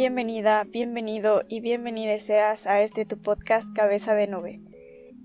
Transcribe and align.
Bienvenida, 0.00 0.62
bienvenido 0.62 1.42
y 1.48 1.60
bienvenida 1.60 2.16
seas 2.20 2.68
a 2.68 2.82
este 2.82 3.04
tu 3.04 3.20
podcast 3.20 3.74
Cabeza 3.74 4.14
de 4.14 4.28
Nube, 4.28 4.62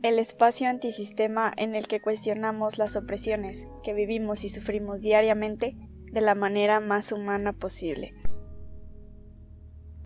el 0.01 0.17
espacio 0.17 0.67
antisistema 0.67 1.53
en 1.57 1.75
el 1.75 1.87
que 1.87 2.01
cuestionamos 2.01 2.79
las 2.79 2.95
opresiones 2.95 3.67
que 3.83 3.93
vivimos 3.93 4.43
y 4.43 4.49
sufrimos 4.49 5.01
diariamente 5.01 5.77
de 6.11 6.21
la 6.21 6.33
manera 6.33 6.79
más 6.79 7.11
humana 7.11 7.53
posible. 7.53 8.15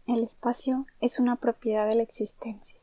El 0.05 0.21
espacio 0.21 0.85
es 0.99 1.17
una 1.17 1.37
propiedad 1.37 1.87
de 1.87 1.95
la 1.95 2.03
existencia. 2.03 2.81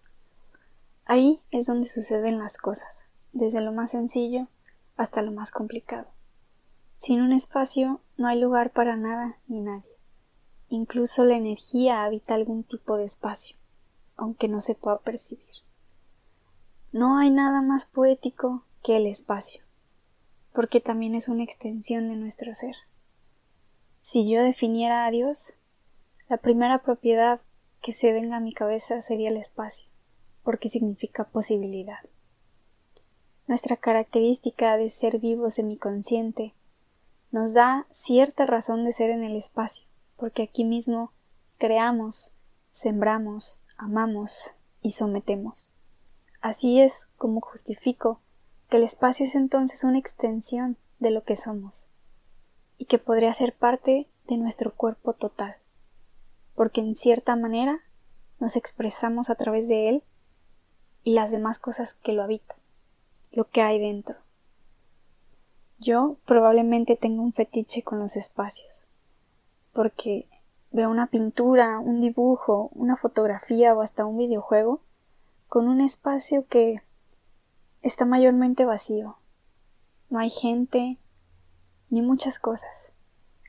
Ahí 1.05 1.43
es 1.51 1.67
donde 1.67 1.87
suceden 1.87 2.39
las 2.39 2.57
cosas, 2.57 3.05
desde 3.35 3.61
lo 3.61 3.73
más 3.73 3.91
sencillo 3.91 4.49
hasta 4.97 5.21
lo 5.21 5.33
más 5.33 5.51
complicado. 5.51 6.07
Sin 6.97 7.21
un 7.21 7.35
espacio 7.35 8.01
no 8.17 8.27
hay 8.27 8.41
lugar 8.41 8.71
para 8.71 8.97
nada 8.97 9.37
ni 9.49 9.61
nadie. 9.61 9.94
Incluso 10.75 11.25
la 11.25 11.37
energía 11.37 12.03
habita 12.03 12.35
algún 12.35 12.65
tipo 12.65 12.97
de 12.97 13.05
espacio, 13.05 13.57
aunque 14.17 14.49
no 14.49 14.61
se 14.61 14.75
pueda 14.75 14.99
percibir. 14.99 15.63
No 16.91 17.17
hay 17.17 17.31
nada 17.31 17.63
más 17.63 17.87
poético 17.87 18.65
que 18.83 18.97
el 18.97 19.07
espacio, 19.07 19.63
porque 20.53 20.81
también 20.81 21.15
es 21.15 21.29
una 21.29 21.45
extensión 21.45 22.09
de 22.09 22.17
nuestro 22.17 22.53
ser. 22.57 22.75
Si 24.01 24.29
yo 24.29 24.43
definiera 24.43 25.07
a 25.07 25.13
Dios, 25.13 25.61
la 26.29 26.39
primera 26.39 26.83
propiedad 26.83 27.41
que 27.81 27.93
se 27.93 28.13
venga 28.13 28.39
a 28.39 28.41
mi 28.41 28.53
cabeza 28.53 29.01
sería 29.01 29.29
el 29.29 29.37
espacio, 29.37 29.87
porque 30.43 30.69
significa 30.69 31.23
posibilidad. 31.23 32.01
Nuestra 33.47 33.77
característica 33.77 34.77
de 34.77 34.91
ser 34.91 35.21
vivo 35.21 35.51
semiconsciente 35.51 36.53
nos 37.31 37.55
da 37.55 37.87
cierta 37.91 38.45
razón 38.45 38.85
de 38.85 38.91
ser 38.91 39.11
en 39.11 39.23
el 39.23 39.37
espacio, 39.37 39.87
porque 40.17 40.43
aquí 40.43 40.65
mismo 40.65 41.13
creamos, 41.59 42.33
sembramos, 42.71 43.61
amamos 43.77 44.55
y 44.81 44.93
sometemos. 44.93 45.71
Así 46.41 46.81
es 46.81 47.09
como 47.17 47.41
justifico 47.41 48.21
que 48.69 48.77
el 48.77 48.83
espacio 48.83 49.27
es 49.27 49.35
entonces 49.35 49.85
una 49.85 49.99
extensión 49.99 50.77
de 50.99 51.11
lo 51.11 51.25
que 51.25 51.37
somos, 51.37 51.89
y 52.79 52.87
que 52.87 52.99
podría 52.99 53.33
ser 53.35 53.55
parte 53.55 54.09
de 54.27 54.37
nuestro 54.37 54.75
cuerpo 54.75 55.13
total, 55.13 55.57
porque 56.55 56.81
en 56.81 56.95
cierta 56.95 57.37
manera 57.37 57.81
nos 58.41 58.57
expresamos 58.57 59.31
a 59.31 59.35
través 59.37 59.69
de 59.69 59.89
él 59.89 60.03
y 61.03 61.13
las 61.13 61.31
demás 61.31 61.59
cosas 61.59 61.95
que 61.95 62.13
lo 62.13 62.23
habitan, 62.23 62.57
lo 63.33 63.49
que 63.49 63.63
hay 63.63 63.79
dentro. 63.79 64.17
Yo 65.79 66.17
probablemente 66.25 66.97
tengo 66.97 67.23
un 67.23 67.33
fetiche 67.33 67.83
con 67.83 67.99
los 67.99 68.17
espacios, 68.17 68.87
porque 69.75 70.27
veo 70.71 70.91
una 70.91 71.09
pintura, 71.09 71.79
un 71.79 72.01
dibujo, 72.01 72.71
una 72.73 72.97
fotografía 72.97 73.75
o 73.75 73.83
hasta 73.83 74.07
un 74.07 74.17
videojuego 74.17 74.81
con 75.49 75.69
un 75.69 75.81
espacio 75.81 76.47
que 76.49 76.81
está 77.83 78.07
mayormente 78.07 78.65
vacío. 78.65 79.19
No 80.09 80.19
hay 80.19 80.31
gente 80.31 80.97
ni 81.91 82.03
muchas 82.03 82.39
cosas, 82.39 82.95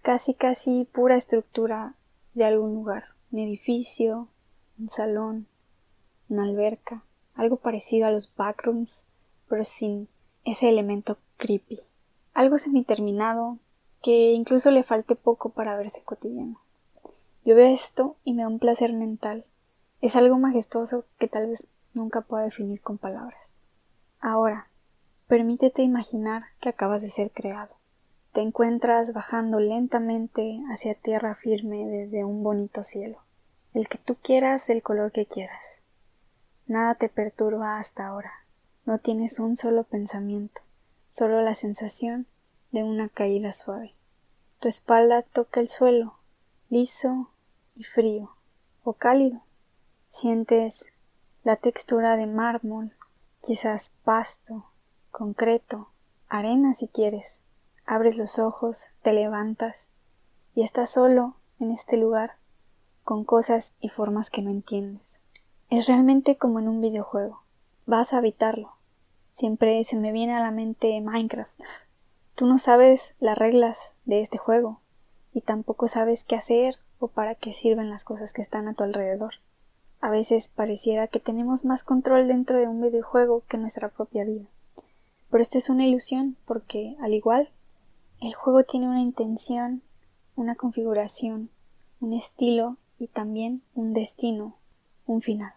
casi 0.02 0.34
casi 0.34 0.88
pura 0.92 1.16
estructura 1.16 1.96
de 2.34 2.44
algún 2.46 2.76
lugar, 2.76 3.06
un 3.32 3.40
edificio, 3.40 4.28
un 4.78 4.90
salón, 4.90 5.48
una 6.28 6.44
alberca, 6.44 7.04
algo 7.34 7.56
parecido 7.56 8.08
a 8.08 8.12
los 8.12 8.34
backrooms, 8.36 9.06
pero 9.48 9.64
sin 9.64 10.08
ese 10.44 10.70
elemento 10.70 11.18
creepy. 11.38 11.80
Algo 12.34 12.58
semiterminado 12.58 13.58
que 14.06 14.34
incluso 14.34 14.70
le 14.70 14.84
falte 14.84 15.16
poco 15.16 15.50
para 15.50 15.76
verse 15.76 16.04
cotidiano. 16.04 16.62
Yo 17.44 17.56
veo 17.56 17.74
esto 17.74 18.18
y 18.24 18.36
me 18.36 18.44
da 18.44 18.50
un 18.50 18.60
placer 18.60 18.94
mental. 18.94 19.46
Es 20.00 20.16
algo 20.16 20.38
majestuoso 20.38 21.06
que 21.18 21.28
tal 21.28 21.48
vez 21.48 21.70
nunca 21.96 22.22
pueda 22.22 22.44
definir 22.44 22.82
con 22.82 23.00
palabras. 23.00 23.56
Ahora, 24.20 24.68
permítete 25.26 25.82
imaginar 25.82 26.44
que 26.60 26.70
acabas 26.70 27.02
de 27.02 27.10
ser 27.10 27.32
creado. 27.32 27.74
Te 28.32 28.42
encuentras 28.42 29.12
bajando 29.12 29.60
lentamente 29.60 30.62
hacia 30.72 30.94
tierra 30.94 31.34
firme 31.34 31.88
desde 31.88 32.24
un 32.24 32.44
bonito 32.44 32.84
cielo. 32.84 33.18
El 33.74 33.88
que 33.88 33.98
tú 33.98 34.18
quieras, 34.22 34.70
el 34.70 34.84
color 34.84 35.14
que 35.14 35.26
quieras. 35.26 35.82
Nada 36.68 36.94
te 36.94 37.10
perturba 37.10 37.80
hasta 37.80 38.06
ahora. 38.06 38.46
No 38.86 39.00
tienes 39.00 39.40
un 39.40 39.56
solo 39.56 39.84
pensamiento 39.84 40.62
solo 41.10 41.42
la 41.42 41.56
sensación 41.56 42.28
de 42.74 42.84
una 42.84 43.08
caída 43.08 43.54
suave. 43.54 43.96
Tu 44.60 44.68
espalda 44.68 45.22
toca 45.22 45.60
el 45.60 45.68
suelo, 45.68 46.16
liso 46.70 47.30
y 47.76 47.84
frío, 47.84 48.36
o 48.84 48.94
cálido. 48.94 49.42
Sientes 50.10 50.92
la 51.44 51.56
textura 51.56 52.16
de 52.16 52.26
mármol, 52.26 52.94
quizás 53.42 53.94
pasto, 54.04 54.66
concreto, 55.12 55.90
arena 56.30 56.74
si 56.74 56.88
quieres. 56.88 57.44
Abres 57.86 58.18
los 58.18 58.40
ojos, 58.40 58.92
te 59.02 59.14
levantas 59.14 59.90
y 60.56 60.64
estás 60.64 60.90
solo 60.92 61.36
en 61.60 61.72
este 61.72 61.98
lugar, 61.98 62.38
con 63.04 63.24
cosas 63.24 63.76
y 63.80 63.90
formas 63.90 64.30
que 64.32 64.42
no 64.42 64.50
entiendes. 64.50 65.22
Es 65.70 65.88
realmente 65.88 66.38
como 66.38 66.60
en 66.60 66.68
un 66.68 66.82
videojuego. 66.82 67.44
Vas 67.86 68.14
a 68.14 68.18
habitarlo, 68.18 68.76
Siempre 69.36 69.84
se 69.84 69.98
me 69.98 70.14
viene 70.14 70.34
a 70.34 70.40
la 70.40 70.50
mente 70.50 71.02
Minecraft. 71.02 71.52
Tú 72.36 72.48
no 72.48 72.58
sabes 72.58 73.16
las 73.22 73.38
reglas 73.38 73.94
de 74.04 74.22
este 74.22 74.38
juego 74.38 74.82
y 75.34 75.40
tampoco 75.40 75.88
sabes 75.88 76.26
qué 76.26 76.36
hacer 76.36 76.78
o 77.00 77.08
para 77.08 77.36
qué 77.36 77.54
sirven 77.54 77.90
las 77.90 78.04
cosas 78.04 78.34
que 78.34 78.42
están 78.42 78.68
a 78.68 78.74
tu 78.74 78.84
alrededor. 78.84 79.36
A 80.02 80.10
veces 80.10 80.50
pareciera 80.50 81.08
que 81.08 81.22
tenemos 81.22 81.64
más 81.64 81.86
control 81.86 82.28
dentro 82.28 82.60
de 82.60 82.68
un 82.68 82.82
videojuego 82.82 83.44
que 83.48 83.58
nuestra 83.58 83.88
propia 83.88 84.26
vida. 84.26 84.48
Pero 85.30 85.42
esta 85.42 85.58
es 85.58 85.70
una 85.70 85.86
ilusión 85.86 86.36
porque, 86.46 86.98
al 87.00 87.14
igual, 87.14 87.50
el 88.20 88.34
juego 88.34 88.64
tiene 88.64 88.90
una 88.90 89.02
intención, 89.02 89.82
una 90.36 90.56
configuración, 90.56 91.50
un 92.02 92.12
estilo 92.12 92.76
y 93.00 93.08
también 93.08 93.62
un 93.76 93.94
destino, 93.94 94.58
un 95.08 95.22
final. 95.22 95.54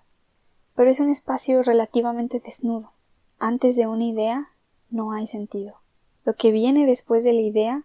Pero 0.77 0.91
es 0.91 1.01
un 1.01 1.11
espacio 1.11 1.61
relativamente 1.65 2.39
desnudo. 2.39 2.93
Antes 3.41 3.75
de 3.75 3.89
una 3.89 4.05
idea 4.05 4.51
no 4.91 5.11
hay 5.11 5.27
sentido. 5.27 5.81
Lo 6.29 6.37
que 6.37 6.51
viene 6.51 6.85
después 6.85 7.25
de 7.25 7.33
la 7.33 7.41
idea 7.41 7.85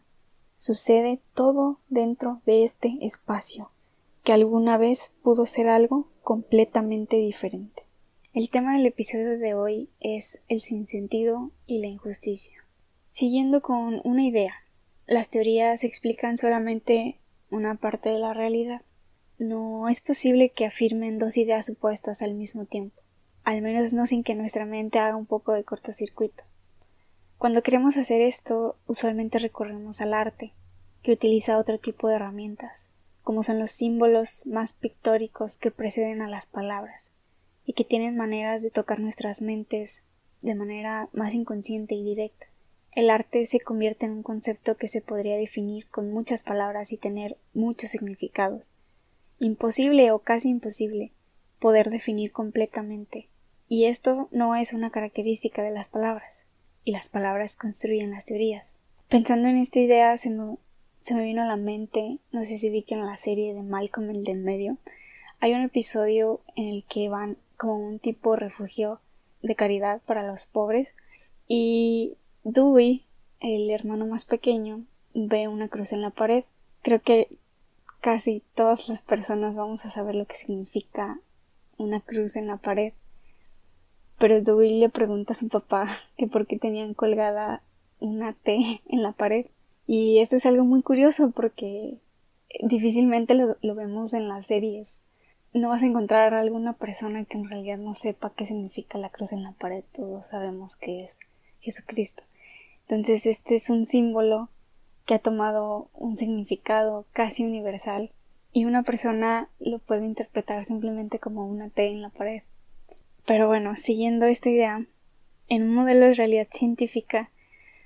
sucede 0.57 1.21
todo 1.33 1.79
dentro 1.87 2.41
de 2.45 2.65
este 2.65 2.97
espacio, 2.99 3.71
que 4.25 4.33
alguna 4.33 4.77
vez 4.77 5.13
pudo 5.23 5.45
ser 5.45 5.69
algo 5.69 6.09
completamente 6.23 7.15
diferente. 7.15 7.83
El 8.33 8.49
tema 8.49 8.75
del 8.75 8.85
episodio 8.85 9.39
de 9.39 9.53
hoy 9.53 9.89
es 10.01 10.41
el 10.49 10.59
sinsentido 10.59 11.51
y 11.67 11.79
la 11.79 11.87
injusticia. 11.87 12.65
Siguiendo 13.09 13.61
con 13.61 14.01
una 14.03 14.25
idea, 14.25 14.55
las 15.05 15.29
teorías 15.29 15.85
explican 15.85 16.35
solamente 16.35 17.19
una 17.49 17.75
parte 17.75 18.09
de 18.09 18.19
la 18.19 18.33
realidad. 18.33 18.81
No 19.37 19.87
es 19.87 20.01
posible 20.01 20.49
que 20.49 20.65
afirmen 20.65 21.17
dos 21.17 21.37
ideas 21.37 21.67
supuestas 21.67 22.21
al 22.21 22.33
mismo 22.33 22.65
tiempo 22.65 23.03
al 23.43 23.61
menos 23.61 23.93
no 23.93 24.05
sin 24.05 24.23
que 24.23 24.35
nuestra 24.35 24.65
mente 24.65 24.99
haga 24.99 25.15
un 25.15 25.25
poco 25.25 25.53
de 25.53 25.63
cortocircuito. 25.63 26.43
Cuando 27.43 27.61
queremos 27.61 27.97
hacer 27.97 28.21
esto, 28.21 28.77
usualmente 28.87 29.37
recurrimos 29.37 29.99
al 29.99 30.13
arte, 30.13 30.53
que 31.01 31.11
utiliza 31.11 31.57
otro 31.57 31.77
tipo 31.77 32.07
de 32.07 32.15
herramientas, 32.15 32.87
como 33.21 33.43
son 33.43 33.59
los 33.59 33.71
símbolos 33.71 34.47
más 34.47 34.71
pictóricos 34.71 35.57
que 35.57 35.69
preceden 35.69 36.21
a 36.21 36.29
las 36.29 36.45
palabras, 36.45 37.11
y 37.65 37.73
que 37.73 37.83
tienen 37.83 38.15
maneras 38.15 38.61
de 38.61 38.71
tocar 38.71 39.01
nuestras 39.01 39.41
mentes 39.41 40.03
de 40.41 40.55
manera 40.55 41.09
más 41.11 41.33
inconsciente 41.33 41.95
y 41.95 42.05
directa. 42.05 42.47
El 42.93 43.09
arte 43.09 43.45
se 43.45 43.59
convierte 43.59 44.05
en 44.05 44.13
un 44.13 44.23
concepto 44.23 44.77
que 44.77 44.87
se 44.87 45.01
podría 45.01 45.35
definir 45.35 45.89
con 45.89 46.13
muchas 46.13 46.43
palabras 46.43 46.93
y 46.93 46.97
tener 46.97 47.35
muchos 47.53 47.89
significados. 47.89 48.71
Imposible 49.39 50.11
o 50.11 50.19
casi 50.19 50.47
imposible 50.47 51.11
poder 51.59 51.89
definir 51.89 52.31
completamente 52.31 53.27
y 53.67 53.87
esto 53.87 54.29
no 54.31 54.55
es 54.55 54.71
una 54.71 54.91
característica 54.91 55.61
de 55.61 55.71
las 55.71 55.89
palabras, 55.89 56.45
y 56.83 56.91
las 56.91 57.09
palabras 57.09 57.55
construyen 57.55 58.11
las 58.11 58.25
teorías. 58.25 58.77
Pensando 59.09 59.47
en 59.47 59.57
esta 59.57 59.79
idea 59.79 60.17
se 60.17 60.29
me, 60.29 60.57
se 60.99 61.15
me 61.15 61.23
vino 61.23 61.41
a 61.41 61.47
la 61.47 61.55
mente, 61.55 62.17
no 62.31 62.43
sé 62.43 62.57
si 62.57 62.69
vi 62.69 62.83
que 62.83 62.95
en 62.95 63.05
la 63.05 63.17
serie 63.17 63.53
de 63.53 63.63
Malcolm 63.63 64.09
el 64.09 64.23
del 64.23 64.39
medio, 64.39 64.77
hay 65.39 65.53
un 65.53 65.61
episodio 65.61 66.41
en 66.55 66.67
el 66.67 66.83
que 66.85 67.09
van 67.09 67.37
como 67.57 67.77
un 67.77 67.99
tipo 67.99 68.35
refugio 68.35 68.99
de 69.41 69.55
caridad 69.55 70.01
para 70.05 70.25
los 70.25 70.45
pobres 70.45 70.95
y 71.47 72.15
Dewey, 72.43 73.05
el 73.39 73.69
hermano 73.69 74.05
más 74.05 74.25
pequeño, 74.25 74.85
ve 75.13 75.47
una 75.47 75.67
cruz 75.67 75.93
en 75.93 76.01
la 76.01 76.09
pared. 76.09 76.43
Creo 76.81 77.01
que 77.01 77.27
casi 78.01 78.43
todas 78.55 78.89
las 78.89 79.01
personas 79.01 79.55
vamos 79.55 79.85
a 79.85 79.89
saber 79.89 80.15
lo 80.15 80.25
que 80.25 80.35
significa 80.35 81.19
una 81.77 82.01
cruz 82.01 82.35
en 82.35 82.47
la 82.47 82.57
pared 82.57 82.93
pero 84.17 84.41
Dewey 84.41 84.79
le 84.79 84.89
pregunta 84.89 85.33
a 85.33 85.35
su 85.35 85.49
papá 85.49 85.87
que 86.17 86.27
por 86.27 86.47
qué 86.47 86.57
tenían 86.57 86.93
colgada 86.93 87.61
una 87.99 88.33
T 88.33 88.81
en 88.87 89.03
la 89.03 89.11
pared. 89.11 89.47
Y 89.85 90.19
esto 90.19 90.35
es 90.35 90.45
algo 90.45 90.63
muy 90.63 90.81
curioso 90.81 91.31
porque 91.31 91.97
difícilmente 92.61 93.33
lo, 93.35 93.57
lo 93.61 93.75
vemos 93.75 94.13
en 94.13 94.27
las 94.27 94.45
series. 94.45 95.03
No 95.53 95.69
vas 95.69 95.83
a 95.83 95.87
encontrar 95.87 96.33
a 96.33 96.39
alguna 96.39 96.73
persona 96.73 97.25
que 97.25 97.37
en 97.37 97.49
realidad 97.49 97.77
no 97.77 97.93
sepa 97.93 98.31
qué 98.35 98.45
significa 98.45 98.97
la 98.97 99.09
cruz 99.09 99.33
en 99.33 99.43
la 99.43 99.51
pared. 99.51 99.83
Todos 99.93 100.27
sabemos 100.27 100.75
que 100.75 101.03
es 101.03 101.19
Jesucristo. 101.59 102.23
Entonces 102.87 103.25
este 103.25 103.55
es 103.55 103.69
un 103.69 103.85
símbolo 103.85 104.49
que 105.05 105.15
ha 105.15 105.19
tomado 105.19 105.89
un 105.93 106.17
significado 106.17 107.05
casi 107.13 107.45
universal 107.45 108.11
y 108.51 108.65
una 108.65 108.83
persona 108.83 109.49
lo 109.59 109.79
puede 109.79 110.05
interpretar 110.05 110.63
simplemente 110.65 111.19
como 111.19 111.47
una 111.47 111.69
T 111.69 111.87
en 111.87 112.01
la 112.01 112.09
pared. 112.09 112.43
Pero 113.25 113.47
bueno, 113.47 113.75
siguiendo 113.75 114.25
esta 114.25 114.49
idea, 114.49 114.85
en 115.47 115.63
un 115.63 115.75
modelo 115.75 116.07
de 116.07 116.13
realidad 116.13 116.47
científica 116.51 117.29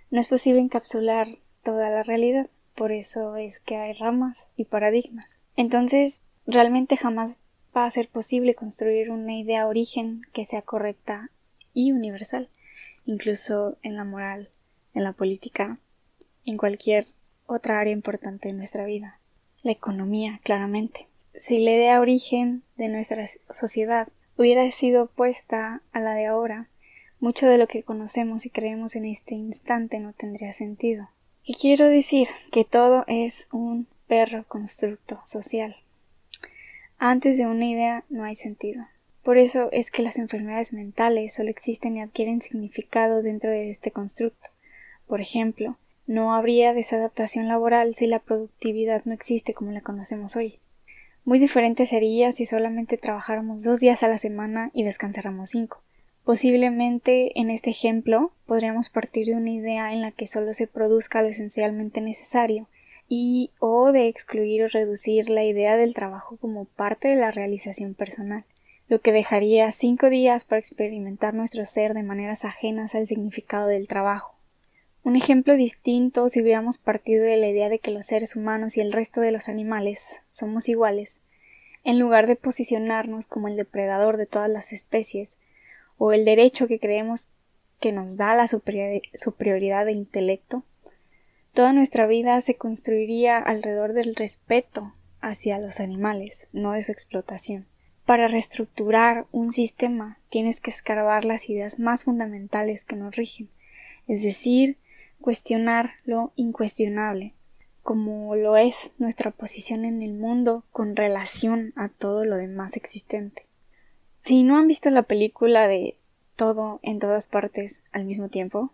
no 0.10 0.20
es 0.20 0.28
posible 0.28 0.62
encapsular 0.62 1.28
toda 1.64 1.90
la 1.90 2.04
realidad, 2.04 2.50
por 2.76 2.92
eso 2.92 3.36
es 3.36 3.60
que 3.60 3.76
hay 3.76 3.94
ramas 3.94 4.50
y 4.56 4.66
paradigmas. 4.66 5.40
Entonces, 5.56 6.24
realmente 6.46 6.98
jamás 6.98 7.38
va 7.76 7.86
a 7.86 7.92
ser 7.92 8.08
posible 8.08 8.56
construir 8.56 9.12
una 9.12 9.36
idea 9.36 9.68
origen 9.68 10.22
que 10.34 10.46
sea 10.46 10.62
correcta 10.62 11.30
y 11.74 11.92
universal, 11.92 12.50
incluso 13.06 13.78
en 13.84 13.96
la 13.96 14.04
moral, 14.04 14.50
en 14.94 15.04
la 15.04 15.14
política, 15.14 15.78
en 16.46 16.58
cualquier 16.58 17.06
otra 17.46 17.80
área 17.80 17.94
importante 17.94 18.48
de 18.48 18.54
nuestra 18.54 18.86
vida. 18.86 19.20
La 19.64 19.72
economía, 19.72 20.40
claramente. 20.44 21.08
Si 21.36 21.60
la 21.60 21.72
idea 21.72 22.00
origen 22.00 22.64
de 22.78 22.88
nuestra 22.88 23.28
sociedad 23.52 24.08
hubiera 24.38 24.70
sido 24.72 25.04
opuesta 25.04 25.82
a 25.92 26.00
la 26.00 26.14
de 26.14 26.28
ahora, 26.28 26.70
mucho 27.20 27.48
de 27.48 27.58
lo 27.58 27.68
que 27.68 27.84
conocemos 27.84 28.46
y 28.46 28.50
creemos 28.50 28.96
en 28.96 29.06
este 29.06 29.36
instante 29.36 30.00
no 30.00 30.14
tendría 30.14 30.54
sentido. 30.54 31.10
Y 31.44 31.56
quiero 31.56 31.86
decir 31.86 32.28
que 32.52 32.66
todo 32.66 33.04
es 33.08 33.48
un 33.52 33.88
perro 34.08 34.46
constructo 34.48 35.20
social. 35.26 35.76
Antes 37.00 37.38
de 37.38 37.46
una 37.46 37.66
idea 37.66 38.04
no 38.10 38.24
hay 38.24 38.36
sentido. 38.36 38.86
Por 39.24 39.38
eso 39.38 39.70
es 39.72 39.92
que 39.92 40.02
las 40.02 40.18
enfermedades 40.18 40.74
mentales 40.74 41.34
solo 41.34 41.50
existen 41.50 41.98
y 41.98 42.02
adquieren 42.02 42.42
significado 42.42 43.22
dentro 43.24 43.52
de 43.52 43.70
este 43.70 43.92
constructo. 43.92 44.50
Por 45.06 45.22
ejemplo, 45.22 45.78
no 46.06 46.34
habría 46.34 46.74
desadaptación 46.74 47.48
laboral 47.48 47.96
si 47.96 48.08
la 48.08 48.20
productividad 48.20 49.04
no 49.06 49.14
existe 49.14 49.54
como 49.54 49.72
la 49.72 49.82
conocemos 49.82 50.36
hoy. 50.36 50.60
Muy 51.28 51.40
diferente 51.40 51.86
sería 51.86 52.32
si 52.32 52.46
solamente 52.46 52.96
trabajáramos 52.96 53.62
dos 53.62 53.82
días 53.82 54.02
a 54.02 54.08
la 54.08 54.18
semana 54.18 54.72
y 54.74 54.84
descansáramos 54.84 55.50
cinco. 55.50 55.82
Posiblemente 56.24 57.38
en 57.38 57.50
este 57.50 57.70
ejemplo 57.70 58.32
podríamos 58.46 58.90
partir 58.90 59.28
de 59.28 59.34
una 59.36 59.52
idea 59.52 59.92
en 59.92 60.00
la 60.00 60.12
que 60.12 60.26
solo 60.26 60.54
se 60.54 60.68
produzca 60.68 61.22
lo 61.22 61.28
esencialmente 61.28 62.00
necesario 62.00 62.70
y 63.10 63.52
o 63.60 63.92
de 63.92 64.08
excluir 64.08 64.64
o 64.64 64.68
reducir 64.70 65.30
la 65.30 65.44
idea 65.44 65.76
del 65.76 65.94
trabajo 65.94 66.38
como 66.38 66.64
parte 66.64 67.10
de 67.10 67.18
la 67.18 67.32
realización 67.32 67.94
personal, 67.94 68.46
lo 68.88 69.02
que 69.02 69.12
dejaría 69.12 69.70
cinco 69.74 70.10
días 70.10 70.46
para 70.46 70.60
experimentar 70.60 71.34
nuestro 71.34 71.66
ser 71.66 71.94
de 71.94 72.04
maneras 72.04 72.46
ajenas 72.46 72.96
al 72.96 73.06
significado 73.06 73.68
del 73.68 73.90
trabajo. 73.90 74.37
Un 75.04 75.16
ejemplo 75.16 75.56
distinto 75.56 76.28
si 76.30 76.42
hubiéramos 76.42 76.78
partido 76.78 77.24
de 77.24 77.38
la 77.38 77.48
idea 77.48 77.70
de 77.70 77.80
que 77.80 77.92
los 77.92 78.06
seres 78.06 78.36
humanos 78.36 78.76
y 78.78 78.82
el 78.82 78.92
resto 78.92 79.22
de 79.22 79.32
los 79.32 79.48
animales 79.48 80.22
somos 80.30 80.68
iguales, 80.68 81.22
en 81.84 82.00
lugar 82.00 82.28
de 82.28 82.36
posicionarnos 82.36 83.28
como 83.28 83.48
el 83.48 83.56
depredador 83.56 84.18
de 84.18 84.26
todas 84.26 84.50
las 84.50 84.74
especies, 84.74 85.38
o 85.98 86.12
el 86.12 86.26
derecho 86.26 86.68
que 86.68 86.80
creemos 86.80 87.30
que 87.80 87.92
nos 87.92 88.18
da 88.18 88.36
la 88.36 88.48
superioridad 88.48 89.86
de 89.86 89.92
intelecto, 89.92 90.64
toda 91.54 91.74
nuestra 91.74 92.06
vida 92.06 92.40
se 92.42 92.56
construiría 92.56 93.38
alrededor 93.38 93.94
del 93.94 94.16
respeto 94.16 94.94
hacia 95.22 95.60
los 95.60 95.80
animales, 95.80 96.48
no 96.52 96.74
de 96.74 96.84
su 96.84 96.92
explotación. 96.92 97.66
Para 98.06 98.28
reestructurar 98.28 99.26
un 99.32 99.52
sistema 99.52 100.20
tienes 100.30 100.62
que 100.62 100.72
escarbar 100.72 101.26
las 101.26 101.50
ideas 101.50 101.80
más 101.80 102.04
fundamentales 102.04 102.84
que 102.84 102.96
nos 102.96 103.16
rigen, 103.16 103.50
es 104.08 104.22
decir, 104.22 104.78
cuestionar 105.22 105.92
lo 106.06 106.32
incuestionable, 106.36 107.34
como 107.84 108.36
lo 108.36 108.58
es 108.58 108.94
nuestra 108.98 109.32
posición 109.32 109.86
en 109.86 110.02
el 110.02 110.14
mundo 110.14 110.64
con 110.72 110.96
relación 110.96 111.74
a 111.76 111.90
todo 111.90 112.26
lo 112.26 112.38
demás 112.38 112.76
existente. 112.76 113.46
Si 114.20 114.44
no 114.44 114.58
han 114.58 114.68
visto 114.68 114.90
la 114.90 115.04
película 115.04 115.68
de 115.68 115.98
Todo 116.36 116.80
en 116.84 117.00
todas 117.00 117.26
partes 117.26 117.82
al 117.92 118.06
mismo 118.06 118.30
tiempo, 118.30 118.72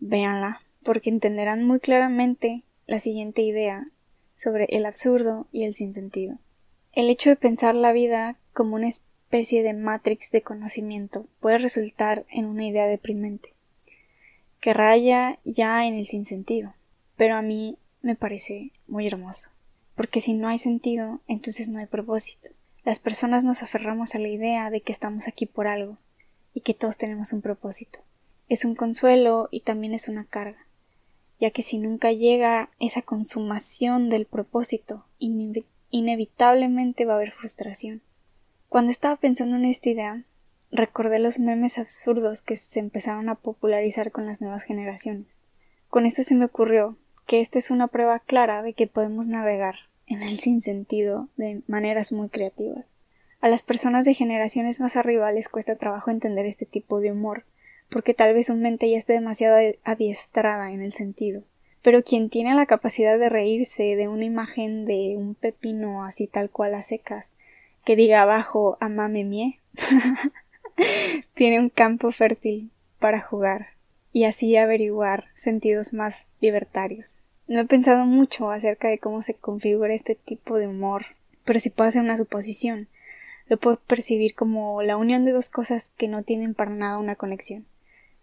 véanla, 0.00 0.60
porque 0.82 1.08
entenderán 1.08 1.64
muy 1.64 1.78
claramente 1.78 2.64
la 2.86 2.98
siguiente 2.98 3.42
idea 3.42 3.88
sobre 4.34 4.64
el 4.70 4.84
absurdo 4.84 5.46
y 5.52 5.64
el 5.64 5.74
sinsentido. 5.74 6.38
El 6.92 7.10
hecho 7.10 7.30
de 7.30 7.36
pensar 7.36 7.76
la 7.76 7.92
vida 7.92 8.36
como 8.52 8.74
una 8.74 8.88
especie 8.88 9.62
de 9.62 9.72
matrix 9.72 10.30
de 10.32 10.42
conocimiento 10.42 11.26
puede 11.40 11.58
resultar 11.58 12.26
en 12.28 12.46
una 12.46 12.66
idea 12.66 12.86
deprimente 12.86 13.53
que 14.64 14.72
raya 14.72 15.38
ya 15.44 15.84
en 15.84 15.92
el 15.92 16.06
sinsentido. 16.06 16.72
Pero 17.16 17.36
a 17.36 17.42
mí 17.42 17.76
me 18.00 18.14
parece 18.14 18.72
muy 18.86 19.06
hermoso. 19.06 19.50
Porque 19.94 20.22
si 20.22 20.32
no 20.32 20.48
hay 20.48 20.56
sentido, 20.56 21.20
entonces 21.28 21.68
no 21.68 21.80
hay 21.80 21.84
propósito. 21.84 22.48
Las 22.82 22.98
personas 22.98 23.44
nos 23.44 23.62
aferramos 23.62 24.14
a 24.14 24.18
la 24.18 24.28
idea 24.28 24.70
de 24.70 24.80
que 24.80 24.90
estamos 24.90 25.28
aquí 25.28 25.44
por 25.44 25.66
algo 25.66 25.98
y 26.54 26.62
que 26.62 26.72
todos 26.72 26.96
tenemos 26.96 27.34
un 27.34 27.42
propósito. 27.42 27.98
Es 28.48 28.64
un 28.64 28.74
consuelo 28.74 29.50
y 29.50 29.60
también 29.60 29.92
es 29.92 30.08
una 30.08 30.24
carga, 30.24 30.66
ya 31.38 31.50
que 31.50 31.60
si 31.60 31.76
nunca 31.76 32.12
llega 32.12 32.70
esa 32.80 33.02
consumación 33.02 34.08
del 34.08 34.24
propósito, 34.24 35.04
inevitablemente 35.90 37.04
va 37.04 37.12
a 37.12 37.16
haber 37.16 37.32
frustración. 37.32 38.00
Cuando 38.70 38.90
estaba 38.90 39.16
pensando 39.16 39.56
en 39.56 39.66
esta 39.66 39.90
idea, 39.90 40.22
recordé 40.74 41.20
los 41.20 41.38
memes 41.38 41.78
absurdos 41.78 42.42
que 42.42 42.56
se 42.56 42.80
empezaron 42.80 43.28
a 43.28 43.36
popularizar 43.36 44.10
con 44.10 44.26
las 44.26 44.40
nuevas 44.40 44.64
generaciones. 44.64 45.26
Con 45.88 46.04
esto 46.04 46.24
se 46.24 46.34
me 46.34 46.46
ocurrió 46.46 46.96
que 47.26 47.40
esta 47.40 47.58
es 47.58 47.70
una 47.70 47.86
prueba 47.86 48.18
clara 48.18 48.62
de 48.62 48.74
que 48.74 48.88
podemos 48.88 49.28
navegar 49.28 49.76
en 50.06 50.22
el 50.22 50.38
sinsentido 50.38 51.28
de 51.36 51.62
maneras 51.68 52.10
muy 52.10 52.28
creativas. 52.28 52.92
A 53.40 53.48
las 53.48 53.62
personas 53.62 54.04
de 54.04 54.14
generaciones 54.14 54.80
más 54.80 54.96
arriba 54.96 55.30
les 55.30 55.48
cuesta 55.48 55.76
trabajo 55.76 56.10
entender 56.10 56.44
este 56.44 56.66
tipo 56.66 57.00
de 57.00 57.12
humor, 57.12 57.44
porque 57.88 58.12
tal 58.12 58.34
vez 58.34 58.46
su 58.46 58.54
mente 58.54 58.90
ya 58.90 58.98
esté 58.98 59.12
demasiado 59.12 59.56
adiestrada 59.84 60.72
en 60.72 60.82
el 60.82 60.92
sentido. 60.92 61.44
Pero 61.82 62.02
quien 62.02 62.30
tiene 62.30 62.54
la 62.54 62.66
capacidad 62.66 63.16
de 63.18 63.28
reírse 63.28 63.94
de 63.94 64.08
una 64.08 64.24
imagen 64.24 64.86
de 64.86 65.14
un 65.16 65.34
pepino 65.34 66.04
así 66.04 66.26
tal 66.26 66.50
cual 66.50 66.74
a 66.74 66.82
secas, 66.82 67.34
que 67.84 67.94
diga 67.94 68.22
abajo 68.22 68.76
amame 68.80 69.22
mie, 69.24 69.60
tiene 71.34 71.60
un 71.60 71.68
campo 71.68 72.10
fértil 72.10 72.70
para 72.98 73.20
jugar 73.20 73.68
y 74.12 74.24
así 74.24 74.56
averiguar 74.56 75.26
sentidos 75.34 75.92
más 75.92 76.26
libertarios. 76.40 77.16
No 77.46 77.60
he 77.60 77.64
pensado 77.66 78.06
mucho 78.06 78.50
acerca 78.50 78.88
de 78.88 78.98
cómo 78.98 79.20
se 79.22 79.34
configura 79.34 79.94
este 79.94 80.14
tipo 80.14 80.58
de 80.58 80.66
humor, 80.66 81.04
pero 81.44 81.58
si 81.58 81.70
puedo 81.70 81.88
hacer 81.88 82.02
una 82.02 82.16
suposición. 82.16 82.88
Lo 83.46 83.58
puedo 83.58 83.76
percibir 83.76 84.34
como 84.34 84.82
la 84.82 84.96
unión 84.96 85.26
de 85.26 85.32
dos 85.32 85.50
cosas 85.50 85.92
que 85.98 86.08
no 86.08 86.22
tienen 86.22 86.54
para 86.54 86.70
nada 86.70 86.98
una 86.98 87.16
conexión. 87.16 87.66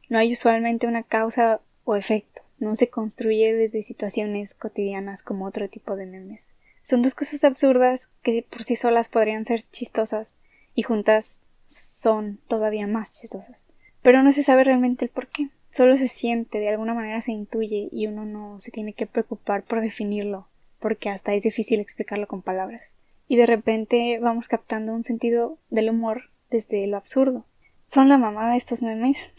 No 0.10 0.18
hay 0.18 0.34
usualmente 0.34 0.88
una 0.88 1.04
causa 1.04 1.62
o 1.84 1.96
efecto, 1.96 2.42
no 2.58 2.76
se 2.76 2.90
construye 2.90 3.54
desde 3.54 3.84
situaciones 3.84 4.56
cotidianas 4.56 5.24
como 5.24 5.46
otro 5.46 5.70
tipo 5.70 5.96
de 5.96 6.06
memes. 6.06 6.54
Son 6.84 7.02
dos 7.02 7.14
cosas 7.14 7.44
absurdas 7.44 8.10
que 8.24 8.46
por 8.50 8.64
sí 8.64 8.76
solas 8.76 9.10
podrían 9.10 9.46
ser 9.46 9.62
chistosas 9.62 10.36
y 10.74 10.82
juntas 10.82 11.42
son 11.74 12.40
todavía 12.48 12.88
más 12.88 13.20
chistosas. 13.20 13.66
Pero 14.02 14.24
no 14.24 14.32
se 14.32 14.44
sabe 14.44 14.64
realmente 14.64 15.06
el 15.06 15.12
por 15.12 15.28
qué. 15.28 15.50
Solo 15.72 15.96
se 15.96 16.08
siente, 16.08 16.60
de 16.60 16.70
alguna 16.70 16.94
manera 16.94 17.22
se 17.22 17.32
intuye 17.32 17.88
y 17.92 18.08
uno 18.08 18.26
no 18.26 18.60
se 18.60 18.72
tiene 18.72 18.94
que 18.94 19.08
preocupar 19.08 19.64
por 19.64 19.80
definirlo, 19.82 20.48
porque 20.80 21.10
hasta 21.10 21.34
es 21.34 21.44
difícil 21.44 21.80
explicarlo 21.80 22.28
con 22.28 22.42
palabras. 22.42 22.94
Y 23.28 23.38
de 23.38 23.46
repente 23.46 24.20
vamos 24.20 24.50
captando 24.50 24.94
un 24.94 25.06
sentido 25.06 25.58
del 25.70 25.90
humor 25.90 26.24
desde 26.50 26.86
lo 26.88 26.98
absurdo. 26.98 27.46
Son 27.88 28.10
la 28.10 28.18
mamá 28.18 28.52
de 28.52 28.58
estos 28.58 28.82
memes. 28.82 29.34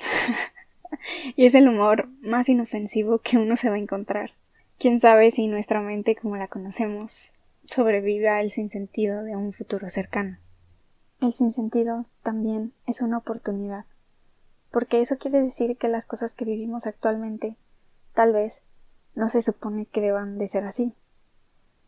y 1.36 1.44
es 1.44 1.54
el 1.54 1.68
humor 1.68 2.08
más 2.22 2.48
inofensivo 2.48 3.18
que 3.18 3.36
uno 3.36 3.56
se 3.56 3.68
va 3.68 3.76
a 3.76 3.80
encontrar. 3.80 4.32
Quién 4.78 5.00
sabe 5.00 5.30
si 5.30 5.46
nuestra 5.46 5.80
mente 5.80 6.16
como 6.16 6.36
la 6.36 6.48
conocemos 6.48 7.32
sobreviva 7.64 8.40
el 8.40 8.50
sinsentido 8.50 9.22
de 9.22 9.36
un 9.36 9.52
futuro 9.52 9.88
cercano. 9.88 10.38
El 11.22 11.34
sinsentido 11.34 12.06
también 12.24 12.72
es 12.84 13.00
una 13.00 13.18
oportunidad, 13.18 13.84
porque 14.72 15.00
eso 15.00 15.18
quiere 15.18 15.40
decir 15.40 15.78
que 15.78 15.86
las 15.86 16.04
cosas 16.04 16.34
que 16.34 16.44
vivimos 16.44 16.88
actualmente 16.88 17.56
tal 18.12 18.32
vez 18.32 18.64
no 19.14 19.28
se 19.28 19.40
supone 19.40 19.86
que 19.86 20.00
deban 20.00 20.36
de 20.36 20.48
ser 20.48 20.64
así, 20.64 20.96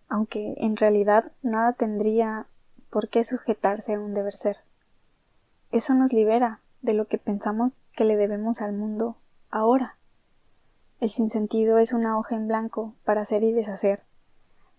aunque 0.09 0.55
en 0.59 0.77
realidad 0.77 1.33
nada 1.43 1.73
tendría 1.73 2.47
por 2.91 3.09
qué 3.09 3.25
sujetarse 3.25 3.95
a 3.95 4.01
un 4.01 4.15
deber 4.15 4.37
ser. 4.37 4.59
Eso 5.73 5.95
nos 5.95 6.13
libera 6.13 6.61
de 6.83 6.95
lo 6.95 7.09
que 7.09 7.19
pensamos 7.19 7.83
que 7.97 8.05
le 8.05 8.15
debemos 8.15 8.63
al 8.63 8.73
mundo 8.73 9.17
ahora. 9.51 9.99
El 11.01 11.11
sinsentido 11.11 11.79
es 11.79 11.93
una 11.93 12.21
hoja 12.21 12.37
en 12.37 12.47
blanco 12.47 12.95
para 13.05 13.23
hacer 13.23 13.43
y 13.43 13.53
deshacer, 13.53 14.05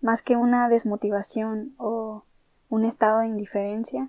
más 0.00 0.22
que 0.22 0.34
una 0.34 0.70
desmotivación 0.70 1.74
o 1.76 2.24
un 2.70 2.86
estado 2.86 3.18
de 3.18 3.26
indiferencia, 3.26 4.08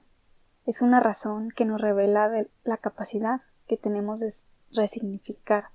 es 0.67 0.81
una 0.81 0.99
razón 0.99 1.49
que 1.49 1.65
nos 1.65 1.81
revela 1.81 2.29
la 2.63 2.77
capacidad 2.77 3.41
que 3.67 3.77
tenemos 3.77 4.19
de 4.19 4.31
resignificar 4.71 5.69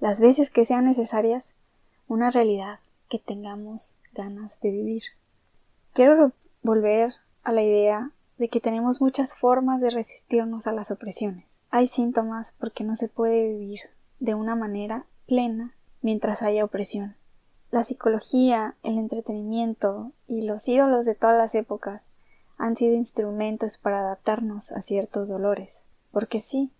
las 0.00 0.20
veces 0.20 0.50
que 0.50 0.64
sean 0.64 0.84
necesarias 0.84 1.54
una 2.08 2.30
realidad 2.30 2.80
que 3.08 3.18
tengamos 3.18 3.96
ganas 4.12 4.60
de 4.60 4.72
vivir. 4.72 5.02
Quiero 5.94 6.32
volver 6.62 7.14
a 7.42 7.52
la 7.52 7.62
idea 7.62 8.10
de 8.36 8.48
que 8.48 8.60
tenemos 8.60 9.00
muchas 9.00 9.34
formas 9.36 9.80
de 9.80 9.90
resistirnos 9.90 10.66
a 10.66 10.72
las 10.72 10.90
opresiones. 10.90 11.62
Hay 11.70 11.86
síntomas 11.86 12.54
porque 12.58 12.84
no 12.84 12.94
se 12.94 13.08
puede 13.08 13.48
vivir 13.48 13.80
de 14.20 14.34
una 14.34 14.54
manera 14.54 15.06
plena 15.26 15.74
mientras 16.02 16.42
haya 16.42 16.64
opresión. 16.64 17.16
La 17.70 17.82
psicología, 17.82 18.74
el 18.82 18.98
entretenimiento 18.98 20.12
y 20.28 20.42
los 20.42 20.68
ídolos 20.68 21.06
de 21.06 21.14
todas 21.14 21.38
las 21.38 21.54
épocas 21.54 22.10
han 22.58 22.76
sido 22.76 22.94
instrumentos 22.94 23.78
para 23.78 24.00
adaptarnos 24.00 24.72
a 24.72 24.82
ciertos 24.82 25.28
dolores. 25.28 25.84
Porque 26.10 26.40
sí, 26.40 26.70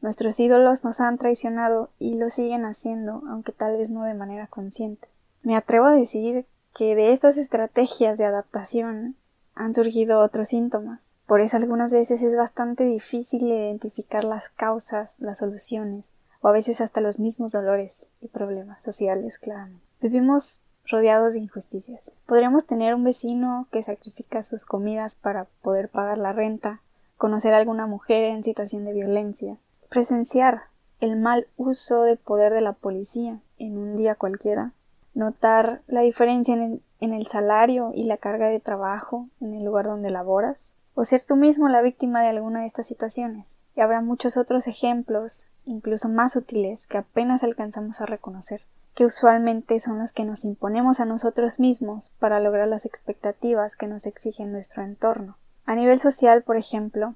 nuestros 0.00 0.38
ídolos 0.40 0.84
nos 0.84 1.00
han 1.00 1.18
traicionado 1.18 1.90
y 1.98 2.14
lo 2.14 2.28
siguen 2.28 2.64
haciendo, 2.64 3.22
aunque 3.28 3.52
tal 3.52 3.76
vez 3.76 3.90
no 3.90 4.04
de 4.04 4.14
manera 4.14 4.46
consciente. 4.46 5.08
Me 5.42 5.56
atrevo 5.56 5.86
a 5.86 5.94
decir 5.94 6.46
que 6.74 6.94
de 6.96 7.12
estas 7.12 7.36
estrategias 7.36 8.18
de 8.18 8.24
adaptación 8.24 9.16
han 9.54 9.74
surgido 9.74 10.20
otros 10.20 10.48
síntomas. 10.48 11.14
Por 11.26 11.40
eso 11.40 11.56
algunas 11.56 11.92
veces 11.92 12.22
es 12.22 12.36
bastante 12.36 12.84
difícil 12.84 13.44
identificar 13.44 14.24
las 14.24 14.48
causas, 14.48 15.20
las 15.20 15.38
soluciones, 15.38 16.12
o 16.40 16.48
a 16.48 16.52
veces 16.52 16.80
hasta 16.80 17.00
los 17.00 17.18
mismos 17.18 17.52
dolores 17.52 18.08
y 18.20 18.28
problemas 18.28 18.82
sociales, 18.82 19.38
claramente. 19.38 19.84
Vivimos 20.00 20.62
rodeados 20.92 21.32
de 21.32 21.40
injusticias. 21.40 22.12
Podríamos 22.26 22.66
tener 22.66 22.94
un 22.94 23.02
vecino 23.02 23.66
que 23.72 23.82
sacrifica 23.82 24.42
sus 24.42 24.64
comidas 24.64 25.16
para 25.16 25.46
poder 25.62 25.88
pagar 25.88 26.18
la 26.18 26.32
renta, 26.32 26.82
conocer 27.16 27.54
a 27.54 27.58
alguna 27.58 27.86
mujer 27.86 28.24
en 28.24 28.44
situación 28.44 28.84
de 28.84 28.92
violencia, 28.92 29.56
presenciar 29.88 30.64
el 31.00 31.16
mal 31.16 31.48
uso 31.56 32.02
del 32.02 32.18
poder 32.18 32.52
de 32.52 32.60
la 32.60 32.74
policía 32.74 33.40
en 33.58 33.76
un 33.76 33.96
día 33.96 34.14
cualquiera, 34.14 34.72
notar 35.14 35.82
la 35.88 36.02
diferencia 36.02 36.54
en 36.54 37.12
el, 37.12 37.26
salario 37.26 37.90
y 37.94 38.04
la 38.04 38.16
carga 38.16 38.48
de 38.48 38.60
trabajo 38.60 39.28
en 39.40 39.54
el 39.54 39.64
lugar 39.64 39.86
donde 39.86 40.10
laboras, 40.10 40.74
o 40.94 41.04
ser 41.04 41.24
tú 41.24 41.36
mismo 41.36 41.68
la 41.68 41.82
víctima 41.82 42.22
de 42.22 42.28
alguna 42.28 42.60
de 42.60 42.66
estas 42.66 42.86
situaciones. 42.86 43.58
Y 43.74 43.80
habrá 43.80 44.00
muchos 44.02 44.36
otros 44.36 44.66
ejemplos, 44.68 45.48
incluso 45.64 46.08
más 46.08 46.36
útiles, 46.36 46.86
que 46.86 46.98
apenas 46.98 47.42
alcanzamos 47.42 48.00
a 48.00 48.06
reconocer, 48.06 48.62
que 48.94 49.06
usualmente 49.06 49.80
son 49.80 49.98
los 49.98 50.12
que 50.12 50.24
nos 50.24 50.44
imponemos 50.44 51.00
a 51.00 51.04
nosotros 51.04 51.58
mismos 51.60 52.10
para 52.18 52.40
lograr 52.40 52.68
las 52.68 52.84
expectativas 52.84 53.76
que 53.76 53.86
nos 53.86 54.06
exige 54.06 54.44
nuestro 54.44 54.82
entorno. 54.82 55.36
A 55.64 55.74
nivel 55.74 55.98
social, 55.98 56.42
por 56.42 56.56
ejemplo, 56.56 57.14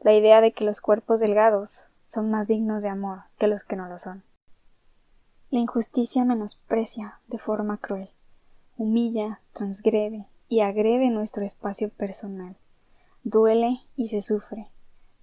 la 0.00 0.12
idea 0.12 0.40
de 0.40 0.52
que 0.52 0.64
los 0.64 0.80
cuerpos 0.80 1.20
delgados 1.20 1.88
son 2.06 2.30
más 2.30 2.48
dignos 2.48 2.82
de 2.82 2.88
amor 2.88 3.22
que 3.38 3.46
los 3.46 3.62
que 3.62 3.76
no 3.76 3.88
lo 3.88 3.98
son. 3.98 4.24
La 5.50 5.60
injusticia 5.60 6.24
menosprecia 6.24 7.20
de 7.28 7.38
forma 7.38 7.76
cruel, 7.76 8.10
humilla, 8.76 9.40
transgrede 9.52 10.26
y 10.48 10.60
agrede 10.60 11.10
nuestro 11.10 11.44
espacio 11.44 11.90
personal. 11.90 12.56
Duele 13.22 13.82
y 13.96 14.08
se 14.08 14.22
sufre. 14.22 14.68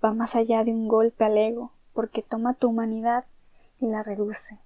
Va 0.04 0.14
más 0.14 0.36
allá 0.36 0.64
de 0.64 0.72
un 0.72 0.88
golpe 0.88 1.26
al 1.26 1.38
ego, 1.38 1.74
porque 1.94 2.22
toma 2.22 2.54
tu 2.54 2.70
humanidad 2.70 3.26
y 3.82 3.88
la 3.88 4.04
reduce. 4.04 4.60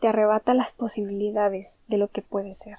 Te 0.00 0.08
arrebata 0.08 0.54
las 0.54 0.72
posibilidades 0.72 1.82
de 1.86 1.98
lo 1.98 2.08
que 2.08 2.22
puede 2.22 2.54
ser. 2.54 2.78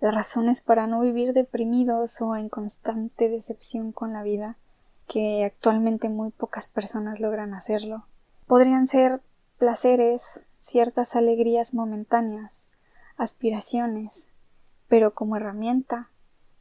Las 0.00 0.14
razones 0.14 0.60
para 0.60 0.86
no 0.86 1.00
vivir 1.00 1.32
deprimidos 1.32 2.22
o 2.22 2.36
en 2.36 2.48
constante 2.48 3.28
decepción 3.28 3.90
con 3.92 4.12
la 4.12 4.22
vida, 4.22 4.56
que 5.08 5.44
actualmente 5.44 6.08
muy 6.08 6.30
pocas 6.30 6.68
personas 6.68 7.18
logran 7.18 7.54
hacerlo, 7.54 8.06
podrían 8.46 8.86
ser 8.86 9.20
placeres, 9.58 10.44
ciertas 10.60 11.16
alegrías 11.16 11.74
momentáneas, 11.74 12.68
aspiraciones, 13.16 14.30
pero 14.88 15.12
como 15.12 15.36
herramienta, 15.36 16.08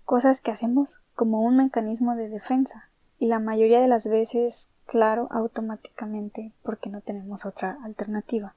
cosas 0.06 0.42
que 0.42 0.50
hacemos 0.50 1.04
como 1.13 1.44
un 1.44 1.58
mecanismo 1.58 2.16
de 2.16 2.30
defensa, 2.30 2.89
y 3.20 3.28
la 3.28 3.38
mayoría 3.38 3.80
de 3.80 3.88
las 3.88 4.08
veces, 4.08 4.72
claro, 4.88 5.28
automáticamente, 5.30 6.51
porque 6.63 6.89
no 6.89 7.01
tenemos 7.01 7.46
otra 7.46 7.78
alternativa. 7.84 8.56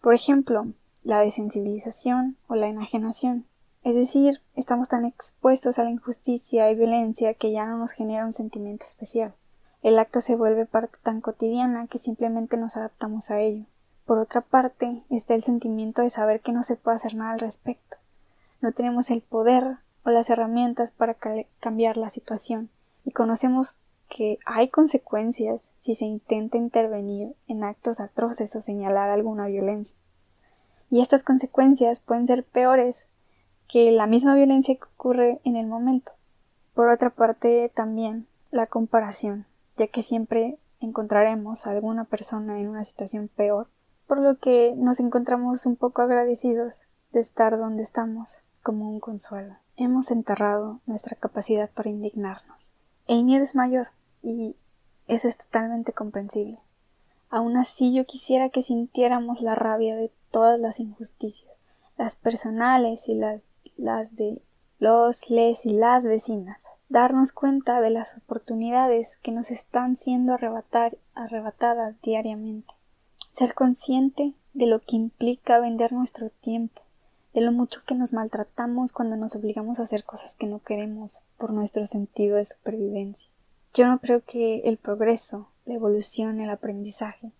Por 0.00 0.14
ejemplo, 0.14 0.66
la 1.02 1.20
desensibilización 1.20 2.36
o 2.46 2.54
la 2.54 2.68
enajenación. 2.68 3.46
Es 3.82 3.94
decir, 3.94 4.42
estamos 4.54 4.88
tan 4.88 5.04
expuestos 5.04 5.78
a 5.78 5.84
la 5.84 5.90
injusticia 5.90 6.70
y 6.70 6.74
violencia 6.74 7.34
que 7.34 7.52
ya 7.52 7.64
no 7.66 7.78
nos 7.78 7.92
genera 7.92 8.26
un 8.26 8.32
sentimiento 8.32 8.84
especial. 8.84 9.34
El 9.82 9.98
acto 9.98 10.20
se 10.20 10.36
vuelve 10.36 10.66
parte 10.66 10.98
tan 11.02 11.20
cotidiana 11.20 11.86
que 11.86 11.98
simplemente 11.98 12.56
nos 12.56 12.76
adaptamos 12.76 13.30
a 13.30 13.40
ello. 13.40 13.64
Por 14.06 14.18
otra 14.18 14.40
parte, 14.40 15.02
está 15.10 15.34
el 15.34 15.42
sentimiento 15.42 16.02
de 16.02 16.10
saber 16.10 16.40
que 16.40 16.52
no 16.52 16.62
se 16.62 16.76
puede 16.76 16.96
hacer 16.96 17.14
nada 17.14 17.32
al 17.32 17.40
respecto. 17.40 17.96
No 18.60 18.72
tenemos 18.72 19.10
el 19.10 19.22
poder 19.22 19.78
o 20.04 20.10
las 20.10 20.30
herramientas 20.30 20.90
para 20.90 21.16
cambiar 21.60 21.96
la 21.96 22.10
situación 22.10 22.70
y 23.04 23.12
conocemos 23.12 23.78
que 24.08 24.38
hay 24.46 24.68
consecuencias 24.68 25.72
si 25.78 25.94
se 25.94 26.04
intenta 26.04 26.56
intervenir 26.56 27.34
en 27.46 27.64
actos 27.64 28.00
atroces 28.00 28.54
o 28.56 28.60
señalar 28.60 29.10
alguna 29.10 29.46
violencia. 29.46 29.98
Y 30.90 31.00
estas 31.00 31.22
consecuencias 31.22 32.00
pueden 32.00 32.26
ser 32.26 32.44
peores 32.44 33.08
que 33.68 33.90
la 33.92 34.06
misma 34.06 34.34
violencia 34.34 34.74
que 34.74 34.84
ocurre 34.84 35.40
en 35.44 35.56
el 35.56 35.66
momento. 35.66 36.12
Por 36.74 36.88
otra 36.88 37.10
parte, 37.10 37.70
también 37.74 38.26
la 38.50 38.66
comparación, 38.66 39.46
ya 39.76 39.88
que 39.88 40.02
siempre 40.02 40.58
encontraremos 40.80 41.66
a 41.66 41.70
alguna 41.70 42.04
persona 42.04 42.58
en 42.60 42.68
una 42.68 42.84
situación 42.84 43.28
peor 43.28 43.68
por 44.08 44.18
lo 44.20 44.38
que 44.38 44.74
nos 44.74 45.00
encontramos 45.00 45.66
un 45.66 45.76
poco 45.76 46.00
agradecidos 46.00 46.86
de 47.12 47.20
estar 47.20 47.58
donde 47.58 47.82
estamos 47.82 48.42
como 48.62 48.90
un 48.90 49.00
consuelo. 49.00 49.56
Hemos 49.76 50.10
enterrado 50.10 50.80
nuestra 50.86 51.14
capacidad 51.14 51.70
para 51.70 51.90
indignarnos. 51.90 52.72
El 53.06 53.24
miedo 53.24 53.42
es 53.42 53.54
mayor 53.54 53.88
y 54.30 54.56
eso 55.06 55.28
es 55.28 55.36
totalmente 55.38 55.92
comprensible. 55.92 56.58
Aún 57.30 57.56
así 57.56 57.92
yo 57.92 58.06
quisiera 58.06 58.48
que 58.48 58.62
sintiéramos 58.62 59.40
la 59.40 59.54
rabia 59.54 59.96
de 59.96 60.10
todas 60.30 60.58
las 60.58 60.80
injusticias, 60.80 61.52
las 61.96 62.16
personales 62.16 63.08
y 63.08 63.14
las, 63.14 63.44
las 63.76 64.14
de 64.14 64.40
los, 64.78 65.28
les 65.30 65.66
y 65.66 65.72
las 65.72 66.04
vecinas, 66.04 66.78
darnos 66.88 67.32
cuenta 67.32 67.80
de 67.80 67.90
las 67.90 68.16
oportunidades 68.16 69.18
que 69.18 69.32
nos 69.32 69.50
están 69.50 69.96
siendo 69.96 70.34
arrebatar, 70.34 70.96
arrebatadas 71.14 72.00
diariamente 72.00 72.78
ser 73.38 73.54
consciente 73.54 74.34
de 74.52 74.66
lo 74.66 74.80
que 74.80 74.96
implica 74.96 75.60
vender 75.60 75.92
nuestro 75.92 76.30
tiempo, 76.30 76.82
de 77.34 77.40
lo 77.40 77.52
mucho 77.52 77.82
que 77.86 77.94
nos 77.94 78.12
maltratamos 78.12 78.92
cuando 78.92 79.16
nos 79.16 79.36
obligamos 79.36 79.78
a 79.78 79.84
hacer 79.84 80.02
cosas 80.02 80.34
que 80.34 80.48
no 80.48 80.60
queremos 80.60 81.22
por 81.36 81.52
nuestro 81.52 81.86
sentido 81.86 82.36
de 82.36 82.44
supervivencia. 82.44 83.30
Yo 83.78 83.86
no 83.86 84.00
creo 84.00 84.24
que 84.24 84.62
el 84.64 84.76
progreso, 84.76 85.46
la 85.64 85.74
evolución, 85.74 86.40
el 86.40 86.50
aprendizaje 86.50 87.30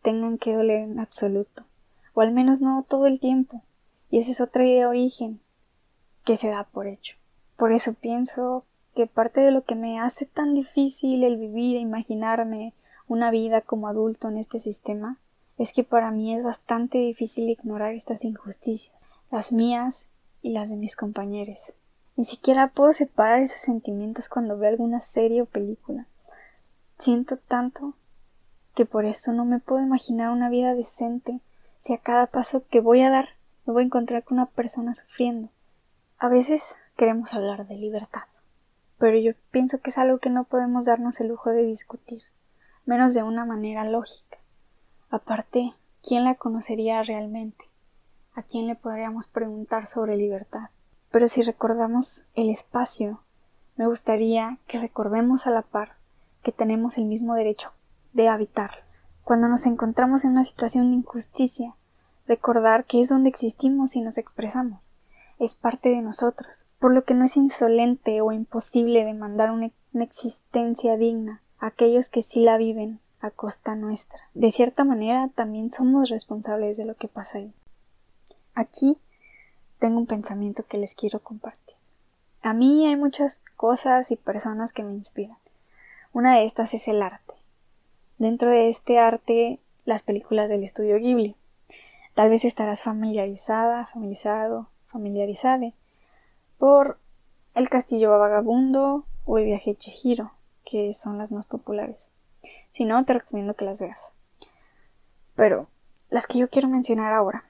tengan 0.00 0.38
que 0.38 0.54
doler 0.54 0.78
en 0.78 0.98
absoluto, 0.98 1.64
o 2.14 2.22
al 2.22 2.32
menos 2.32 2.62
no 2.62 2.82
todo 2.88 3.06
el 3.06 3.20
tiempo, 3.20 3.60
y 4.10 4.16
esa 4.16 4.30
es 4.30 4.40
otra 4.40 4.64
idea 4.64 4.84
de 4.84 4.86
origen 4.86 5.40
que 6.24 6.38
se 6.38 6.48
da 6.48 6.64
por 6.64 6.86
hecho. 6.86 7.16
Por 7.58 7.72
eso 7.72 7.92
pienso 7.92 8.64
que 8.96 9.06
parte 9.06 9.42
de 9.42 9.50
lo 9.50 9.64
que 9.64 9.74
me 9.74 10.00
hace 10.00 10.24
tan 10.24 10.54
difícil 10.54 11.24
el 11.24 11.36
vivir 11.36 11.76
e 11.76 11.80
imaginarme 11.80 12.72
una 13.06 13.30
vida 13.30 13.60
como 13.60 13.86
adulto 13.86 14.30
en 14.30 14.38
este 14.38 14.60
sistema 14.60 15.18
es 15.58 15.74
que 15.74 15.84
para 15.84 16.10
mí 16.10 16.34
es 16.34 16.42
bastante 16.42 16.96
difícil 16.96 17.50
ignorar 17.50 17.92
estas 17.92 18.24
injusticias, 18.24 18.96
las 19.30 19.52
mías 19.52 20.08
y 20.40 20.52
las 20.52 20.70
de 20.70 20.76
mis 20.76 20.96
compañeros. 20.96 21.74
Ni 22.16 22.24
siquiera 22.24 22.68
puedo 22.68 22.92
separar 22.92 23.40
esos 23.40 23.60
sentimientos 23.60 24.28
cuando 24.28 24.58
veo 24.58 24.68
alguna 24.68 25.00
serie 25.00 25.42
o 25.42 25.46
película. 25.46 26.06
Siento 26.98 27.38
tanto 27.38 27.94
que 28.74 28.86
por 28.86 29.04
esto 29.04 29.32
no 29.32 29.44
me 29.44 29.60
puedo 29.60 29.82
imaginar 29.82 30.30
una 30.30 30.50
vida 30.50 30.74
decente 30.74 31.40
si 31.78 31.94
a 31.94 31.98
cada 31.98 32.26
paso 32.26 32.64
que 32.68 32.80
voy 32.80 33.00
a 33.00 33.10
dar 33.10 33.30
me 33.66 33.72
voy 33.72 33.82
a 33.82 33.86
encontrar 33.86 34.24
con 34.24 34.38
una 34.38 34.46
persona 34.46 34.94
sufriendo. 34.94 35.48
A 36.18 36.28
veces 36.28 36.78
queremos 36.96 37.34
hablar 37.34 37.66
de 37.66 37.76
libertad, 37.76 38.22
pero 38.98 39.16
yo 39.18 39.32
pienso 39.50 39.80
que 39.80 39.90
es 39.90 39.98
algo 39.98 40.18
que 40.18 40.30
no 40.30 40.44
podemos 40.44 40.84
darnos 40.84 41.20
el 41.20 41.28
lujo 41.28 41.50
de 41.50 41.64
discutir, 41.64 42.22
menos 42.84 43.14
de 43.14 43.22
una 43.22 43.44
manera 43.44 43.84
lógica. 43.84 44.38
Aparte, 45.10 45.74
¿quién 46.02 46.24
la 46.24 46.34
conocería 46.34 47.02
realmente? 47.02 47.64
¿A 48.34 48.42
quién 48.42 48.66
le 48.66 48.76
podríamos 48.76 49.26
preguntar 49.26 49.86
sobre 49.86 50.16
libertad? 50.16 50.70
Pero 51.12 51.28
si 51.28 51.42
recordamos 51.42 52.24
el 52.34 52.48
espacio, 52.48 53.20
me 53.76 53.86
gustaría 53.86 54.58
que 54.66 54.80
recordemos 54.80 55.46
a 55.46 55.50
la 55.50 55.62
par 55.62 55.96
que 56.42 56.52
tenemos 56.52 56.98
el 56.98 57.04
mismo 57.04 57.34
derecho 57.34 57.70
de 58.14 58.28
habitar. 58.28 58.84
Cuando 59.22 59.46
nos 59.46 59.66
encontramos 59.66 60.24
en 60.24 60.32
una 60.32 60.42
situación 60.42 60.90
de 60.90 60.96
injusticia, 60.96 61.76
recordar 62.26 62.86
que 62.86 63.00
es 63.00 63.10
donde 63.10 63.28
existimos 63.28 63.94
y 63.94 64.00
nos 64.00 64.18
expresamos. 64.18 64.90
es 65.38 65.56
parte 65.56 65.88
de 65.88 66.00
nosotros, 66.02 66.68
por 66.78 66.94
lo 66.94 67.04
que 67.04 67.14
no 67.14 67.24
es 67.24 67.36
insolente 67.36 68.20
o 68.20 68.30
imposible 68.30 69.04
demandar 69.04 69.50
una, 69.50 69.70
una 69.92 70.04
existencia 70.04 70.96
digna 70.96 71.42
a 71.58 71.66
aquellos 71.66 72.10
que 72.10 72.22
sí 72.22 72.40
la 72.40 72.56
viven 72.56 73.00
a 73.20 73.30
costa 73.30 73.74
nuestra. 73.74 74.20
De 74.34 74.52
cierta 74.52 74.84
manera, 74.84 75.28
también 75.34 75.72
somos 75.72 76.10
responsables 76.10 76.76
de 76.76 76.84
lo 76.84 76.94
que 76.94 77.08
pasa 77.08 77.38
ahí. 77.38 77.52
Aquí 78.54 78.98
tengo 79.82 79.98
un 79.98 80.06
pensamiento 80.06 80.64
que 80.64 80.78
les 80.78 80.94
quiero 80.94 81.18
compartir. 81.18 81.74
A 82.40 82.52
mí 82.52 82.86
hay 82.86 82.94
muchas 82.94 83.40
cosas 83.56 84.12
y 84.12 84.16
personas 84.16 84.72
que 84.72 84.84
me 84.84 84.94
inspiran. 84.94 85.36
Una 86.12 86.36
de 86.36 86.44
estas 86.44 86.72
es 86.72 86.86
el 86.86 87.02
arte. 87.02 87.34
Dentro 88.16 88.48
de 88.48 88.68
este 88.68 89.00
arte, 89.00 89.58
las 89.84 90.04
películas 90.04 90.48
del 90.48 90.62
estudio 90.62 90.98
Ghibli. 90.98 91.34
Tal 92.14 92.30
vez 92.30 92.44
estarás 92.44 92.80
familiarizada, 92.80 93.86
familiarizado, 93.86 94.68
familiarizada 94.86 95.72
por 96.58 97.00
El 97.56 97.68
Castillo 97.68 98.16
Vagabundo 98.16 99.04
o 99.24 99.38
El 99.38 99.46
Viaje 99.46 99.74
Chihiro, 99.74 100.30
que 100.64 100.94
son 100.94 101.18
las 101.18 101.32
más 101.32 101.46
populares. 101.46 102.12
Si 102.70 102.84
no, 102.84 103.04
te 103.04 103.14
recomiendo 103.14 103.54
que 103.54 103.64
las 103.64 103.80
veas. 103.80 104.14
Pero 105.34 105.66
las 106.08 106.28
que 106.28 106.38
yo 106.38 106.48
quiero 106.48 106.68
mencionar 106.68 107.12
ahora 107.12 107.46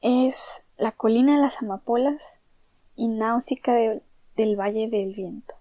es 0.00 0.62
La 0.80 0.90
colina 0.92 1.36
de 1.36 1.42
las 1.42 1.62
amapolas 1.62 2.40
y 2.96 3.06
Náusica 3.06 3.72
del 3.72 4.58
Valle 4.58 4.88
del 4.88 5.14
Viento. 5.14 5.54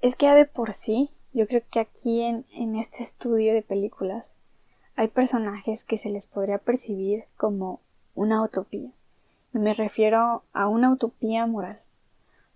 Es 0.00 0.16
que 0.16 0.26
ya 0.26 0.34
de 0.34 0.46
por 0.46 0.72
sí, 0.72 1.10
yo 1.32 1.46
creo 1.46 1.62
que 1.70 1.78
aquí 1.78 2.22
en, 2.22 2.44
en 2.52 2.74
este 2.74 3.04
estudio 3.04 3.54
de 3.54 3.62
películas 3.62 4.34
hay 4.96 5.08
personajes 5.08 5.84
que 5.84 5.98
se 5.98 6.10
les 6.10 6.26
podría 6.26 6.58
percibir 6.58 7.26
como 7.36 7.80
una 8.16 8.42
utopía. 8.42 8.90
Y 9.54 9.58
me 9.58 9.74
refiero 9.74 10.42
a 10.52 10.66
una 10.66 10.90
utopía 10.90 11.46
moral, 11.46 11.80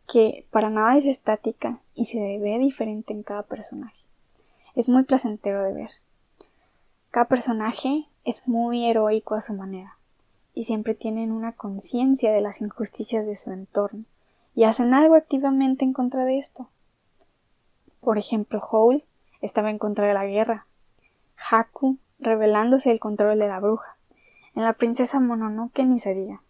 que 0.09 0.47
para 0.51 0.71
nada 0.71 0.97
es 0.97 1.07
estática 1.07 1.81
y 1.95 2.07
se 2.07 2.19
ve 2.19 2.59
diferente 2.59 3.13
en 3.13 3.23
cada 3.23 3.43
personaje 3.43 4.07
es 4.77 4.91
muy 4.91 5.03
placentero 5.05 5.65
de 5.65 5.73
ver. 5.73 5.91
Cada 7.11 7.27
personaje 7.27 8.07
es 8.25 8.47
muy 8.47 8.85
heroico 8.85 9.35
a 9.35 9.41
su 9.41 9.55
manera, 9.55 9.96
y 10.57 10.65
siempre 10.65 10.97
tienen 10.97 11.31
una 11.31 11.53
conciencia 11.53 12.33
de 12.33 12.41
las 12.41 12.61
injusticias 12.61 13.25
de 13.27 13.37
su 13.37 13.53
entorno, 13.53 14.07
y 14.57 14.65
hacen 14.65 14.93
algo 14.93 15.15
activamente 15.15 15.85
en 15.85 15.93
contra 15.93 16.25
de 16.25 16.39
esto. 16.39 16.69
Por 18.01 18.19
ejemplo, 18.19 18.59
Howl 18.59 19.05
estaba 19.41 19.71
en 19.71 19.79
contra 19.79 20.09
de 20.09 20.15
la 20.15 20.27
guerra, 20.27 20.67
Haku 21.37 21.99
revelándose 22.19 22.91
el 22.91 22.99
control 22.99 23.39
de 23.39 23.47
la 23.47 23.61
bruja, 23.61 23.97
en 24.57 24.65
la 24.65 24.73
princesa 24.73 25.21
Mononoke 25.21 25.85
ni 25.85 26.01
se 26.01 26.13
diga. 26.13 26.43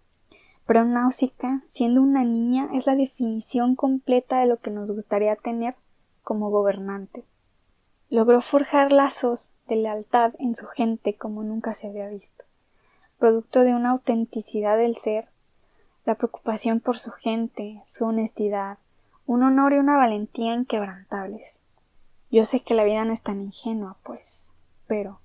Pero 0.65 0.87
Nausicaa, 0.87 1.63
siendo 1.67 2.01
una 2.01 2.25
niña, 2.25 2.71
es 2.73 2.87
la 2.87 2.95
definición 2.95 3.77
completa 3.77 4.41
de 4.41 4.47
lo 4.47 4.59
que 4.59 4.71
nos 4.71 4.91
gustaría 4.91 5.37
tener 5.37 5.75
como 6.23 6.51
gobernante 6.51 7.25
logró 8.09 8.41
forjar 8.41 8.93
lazos 8.93 9.51
de 9.67 9.77
lealtad 9.77 10.35
en 10.39 10.55
su 10.55 10.67
gente 10.67 11.17
como 11.17 11.43
nunca 11.43 11.75
se 11.75 11.89
había 11.89 12.09
visto, 12.09 12.45
producto 13.19 13.63
de 13.63 13.75
una 13.75 13.91
autenticidad 13.91 14.77
del 14.77 14.97
ser, 14.97 15.29
la 16.05 16.15
preocupación 16.15 16.81
por 16.81 16.99
su 16.99 17.11
gente, 17.11 17.81
su 17.85 18.05
honestidad, 18.05 18.79
un 19.27 19.43
honor 19.43 19.73
y 19.73 19.79
una 19.79 19.97
valentía 19.97 20.55
inquebrantables. 20.55 21.63
Yo 22.31 22.45
sé 22.45 22.61
que 22.61 22.75
la 22.75 22.85
vida 22.85 23.05
no 23.05 23.13
es 23.13 23.23
tan 23.23 23.41
ingenua, 23.41 23.97
pues, 24.03 24.53
pero 24.87 25.21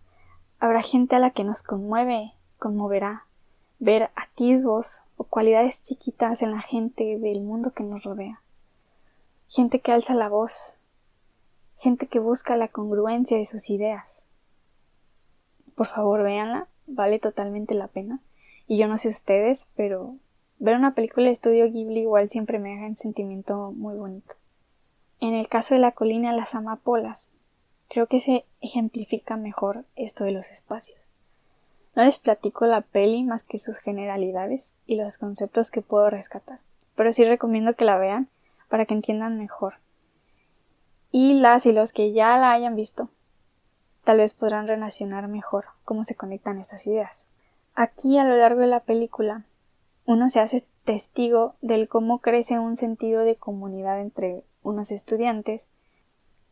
habrá 0.60 0.82
gente 0.82 1.16
a 1.16 1.20
la 1.20 1.32
que 1.32 1.44
nos 1.44 1.64
conmueve, 1.64 2.34
conmoverá, 2.58 3.26
ver 3.80 4.12
atisbos 4.16 5.04
o 5.18 5.24
cualidades 5.24 5.82
chiquitas 5.84 6.42
en 6.42 6.52
la 6.52 6.62
gente 6.62 7.18
del 7.20 7.42
mundo 7.42 7.72
que 7.72 7.84
nos 7.84 8.04
rodea. 8.04 8.42
Gente 9.48 9.82
que 9.82 9.92
alza 9.92 10.14
la 10.14 10.30
voz, 10.30 10.78
gente 11.78 12.08
que 12.08 12.20
busca 12.20 12.56
la 12.56 12.68
congruencia 12.68 13.38
de 13.38 13.46
sus 13.46 13.70
ideas. 13.70 14.28
Por 15.76 15.88
favor, 15.88 16.24
véanla, 16.24 16.68
vale 16.94 17.20
totalmente 17.20 17.74
la 17.74 17.88
pena. 17.88 18.20
Y 18.68 18.78
yo 18.78 18.88
no 18.88 18.98
sé 18.98 19.10
ustedes, 19.10 19.70
pero 19.76 20.16
ver 20.60 20.76
una 20.76 20.94
película 20.94 21.26
de 21.26 21.32
estudio 21.32 21.72
Ghibli 21.72 22.02
igual 22.02 22.30
siempre 22.30 22.60
me 22.60 22.70
deja 22.70 22.86
un 22.86 22.96
sentimiento 22.96 23.72
muy 23.72 23.96
bonito. 23.96 24.36
En 25.20 25.34
el 25.34 25.48
caso 25.48 25.74
de 25.74 25.82
la 25.82 25.92
colina 25.92 26.34
las 26.34 26.56
amapolas, 26.56 27.32
creo 27.90 28.08
que 28.08 28.20
se 28.20 28.46
ejemplifica 28.62 29.38
mejor 29.38 29.86
esto 29.96 30.24
de 30.24 30.32
los 30.32 30.52
espacios. 30.52 31.00
No 31.96 32.04
les 32.04 32.20
platico 32.20 32.66
la 32.66 32.82
peli 32.82 33.24
más 33.24 33.44
que 33.44 33.58
sus 33.58 33.78
generalidades 33.78 34.76
y 34.88 34.96
los 34.96 35.18
conceptos 35.18 35.72
que 35.72 35.82
puedo 35.82 36.10
rescatar, 36.10 36.60
pero 36.96 37.12
sí 37.12 37.26
recomiendo 37.26 37.76
que 37.76 37.86
la 37.86 37.98
vean 37.98 38.30
para 38.70 38.86
que 38.86 38.94
entiendan 38.94 39.38
mejor 39.38 39.76
y 41.12 41.34
las 41.34 41.66
y 41.66 41.74
los 41.74 41.92
que 41.94 42.14
ya 42.14 42.38
la 42.38 42.52
hayan 42.52 42.76
visto 42.76 43.10
tal 44.04 44.18
vez 44.18 44.34
podrán 44.34 44.68
relacionar 44.68 45.28
mejor 45.28 45.66
cómo 45.86 46.04
se 46.04 46.16
conectan 46.16 46.58
estas 46.58 46.88
ideas. 46.88 47.28
Aquí 47.76 48.18
a 48.18 48.26
lo 48.26 48.36
largo 48.36 48.62
de 48.62 48.68
la 48.68 48.82
película 48.82 49.46
uno 50.06 50.30
se 50.30 50.40
hace 50.40 50.64
testigo 50.84 51.56
del 51.62 51.88
cómo 51.88 52.20
crece 52.20 52.60
un 52.60 52.76
sentido 52.78 53.22
de 53.22 53.36
comunidad 53.36 54.02
entre 54.02 54.44
unos 54.64 54.92
estudiantes 54.92 55.70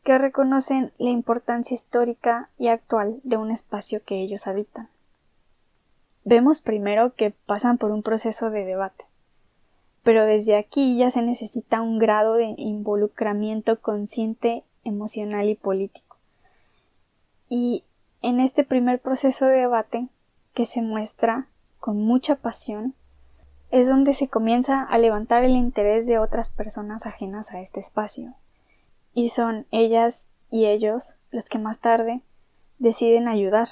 que 0.04 0.18
reconocen 0.18 0.94
la 0.98 1.10
importancia 1.10 1.76
histórica 1.76 2.50
y 2.58 2.68
actual 2.68 3.20
de 3.24 3.38
un 3.38 3.52
espacio 3.52 4.02
que 4.04 4.22
ellos 4.22 4.48
habitan. 4.48 4.90
Vemos 6.24 6.62
primero 6.62 7.14
que 7.16 7.32
pasan 7.32 7.78
por 7.78 7.92
un 7.92 8.04
proceso 8.04 8.50
de 8.50 8.66
debate, 8.66 9.06
pero 10.04 10.26
desde 10.26 10.58
aquí 10.58 10.98
ya 10.98 11.12
se 11.12 11.22
necesita 11.22 11.82
un 11.82 12.00
grado 12.00 12.34
de 12.34 12.54
involucramiento 12.58 13.82
consciente, 13.82 14.64
emocional 14.84 15.50
y 15.50 15.56
político. 15.56 16.09
Y 17.50 17.84
en 18.22 18.40
este 18.40 18.64
primer 18.64 19.00
proceso 19.02 19.48
de 19.48 19.58
debate, 19.58 20.08
que 20.54 20.66
se 20.66 20.82
muestra 20.82 21.48
con 21.80 21.98
mucha 21.98 22.36
pasión, 22.36 22.94
es 23.72 23.88
donde 23.88 24.14
se 24.14 24.30
comienza 24.30 24.84
a 24.84 24.98
levantar 24.98 25.44
el 25.44 25.52
interés 25.52 26.06
de 26.06 26.20
otras 26.20 26.50
personas 26.50 27.06
ajenas 27.06 27.52
a 27.52 27.62
este 27.62 27.80
espacio. 27.80 28.34
Y 29.14 29.30
son 29.30 29.66
ellas 29.72 30.30
y 30.50 30.66
ellos 30.66 31.18
los 31.32 31.46
que 31.46 31.60
más 31.60 31.80
tarde 31.80 32.22
deciden 32.80 33.28
ayudar, 33.28 33.68